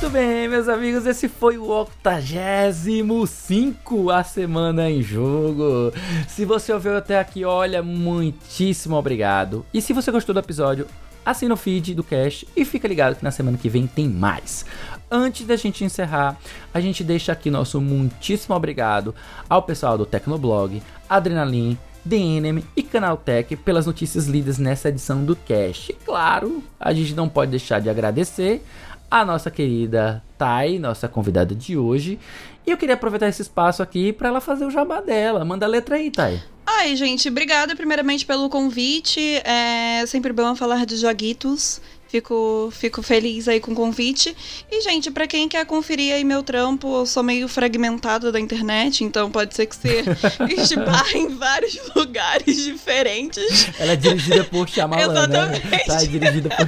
[0.00, 5.92] Muito bem, meus amigos, esse foi o 85 a semana em jogo.
[6.28, 9.66] Se você ouviu até aqui, olha, muitíssimo obrigado.
[9.74, 10.86] E se você gostou do episódio,
[11.26, 14.64] assina o feed do cast e fica ligado que na semana que vem tem mais.
[15.10, 16.38] Antes da gente encerrar,
[16.72, 19.12] a gente deixa aqui nosso muitíssimo obrigado
[19.50, 20.80] ao pessoal do Tecnoblog,
[21.10, 25.90] Adrenaline, DNM e Canaltech pelas notícias lidas nessa edição do cast.
[25.90, 28.62] E claro, a gente não pode deixar de agradecer
[29.10, 32.18] a nossa querida Thay, nossa convidada de hoje.
[32.66, 35.44] E eu queria aproveitar esse espaço aqui para ela fazer o jabá dela.
[35.44, 36.42] Manda a letra aí, Thay.
[36.66, 39.20] Ai, gente, obrigada primeiramente pelo convite.
[39.42, 41.80] É sempre bom falar de joguitos.
[42.08, 44.34] Fico, fico feliz aí com o convite.
[44.70, 49.04] E, gente, para quem quer conferir aí meu trampo, eu sou meio fragmentado da internet,
[49.04, 50.02] então pode ser que você
[50.56, 53.68] esbarre em vários lugares diferentes.
[53.78, 55.66] Ela é dirigida por Shyamalan, Exatamente.
[55.66, 55.78] né?
[55.86, 56.66] Tá, é dirigida por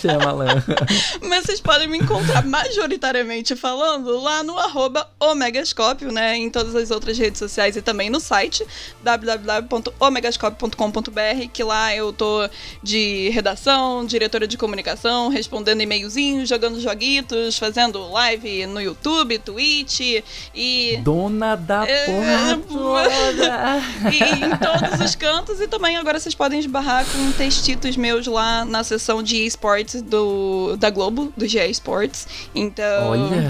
[0.00, 0.64] Shyamalan.
[1.28, 6.38] Mas vocês podem me encontrar majoritariamente falando lá no arroba Omegascópio, né?
[6.38, 8.64] Em todas as outras redes sociais e também no site
[9.02, 12.48] www.omegascópio.com.br, que lá eu tô
[12.82, 20.22] de redação, diretora de comunicação, comunicação, respondendo e-mailzinhos, jogando joguitos, fazendo live no YouTube, Twitch
[20.54, 21.00] e.
[21.02, 25.60] Dona da é, porra e em todos os cantos.
[25.60, 30.76] E também agora vocês podem esbarrar com textitos meus lá na seção de esportes do,
[30.76, 32.28] da Globo, do GE Sports.
[32.54, 33.10] Então.
[33.10, 33.48] Olha!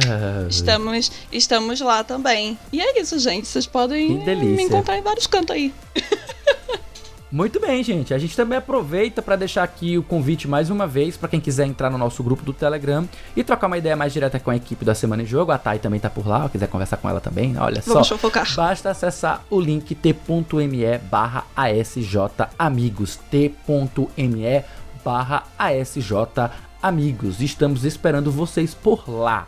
[0.49, 2.59] Estamos, estamos lá também.
[2.73, 3.47] E é isso, gente.
[3.47, 5.73] Vocês podem me encontrar em vários cantos aí.
[7.33, 8.13] Muito bem, gente.
[8.13, 11.65] A gente também aproveita para deixar aqui o convite mais uma vez para quem quiser
[11.65, 14.85] entrar no nosso grupo do Telegram e trocar uma ideia mais direta com a equipe
[14.85, 15.53] da Semana em Jogo.
[15.53, 17.57] A Thay também tá por lá, quiser conversar com ela também.
[17.57, 18.19] Olha Vamos só.
[18.19, 18.47] Focar.
[18.57, 23.17] Basta acessar o link t.me barra asjamigos.
[23.31, 24.65] t.me
[25.05, 27.41] barra asjamigos.
[27.41, 29.47] Estamos esperando vocês por lá.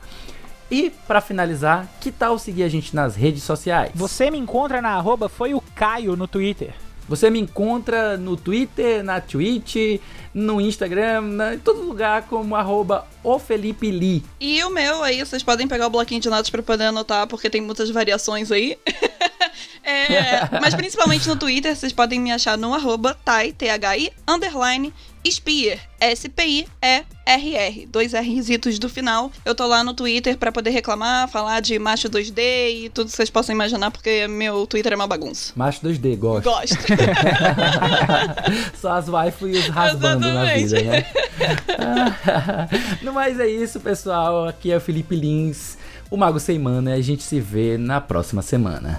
[0.71, 3.91] E para finalizar, que tal seguir a gente nas redes sociais?
[3.95, 6.75] Você me encontra na arroba foi o Caio no Twitter.
[7.09, 10.01] Você me encontra no Twitter, na Twitch,
[10.33, 14.23] no Instagram, na, em todo lugar como arroba o Felipe Lee.
[14.41, 17.51] E o meu aí, vocês podem pegar o bloquinho de notas para poder anotar, porque
[17.51, 18.79] tem muitas variações aí.
[19.85, 23.17] é, mas principalmente no Twitter, vocês podem me achar no arroba
[23.59, 24.93] T-H-I, underline
[25.31, 29.31] Spear, S-P-I-E-R-R, dois Rzitos do final.
[29.45, 32.41] Eu tô lá no Twitter pra poder reclamar, falar de macho 2D
[32.85, 35.53] e tudo que vocês possam imaginar, porque meu Twitter é uma bagunça.
[35.55, 36.45] Macho 2D, gosto.
[36.45, 36.77] Gosto.
[38.81, 40.83] Só as waifus rasbando na Exatamente.
[40.83, 41.07] vida, né?
[43.03, 44.49] no mais é isso, pessoal.
[44.49, 45.77] Aqui é o Felipe Lins,
[46.11, 48.99] o Mago Sem Mana, e a gente se vê na próxima semana.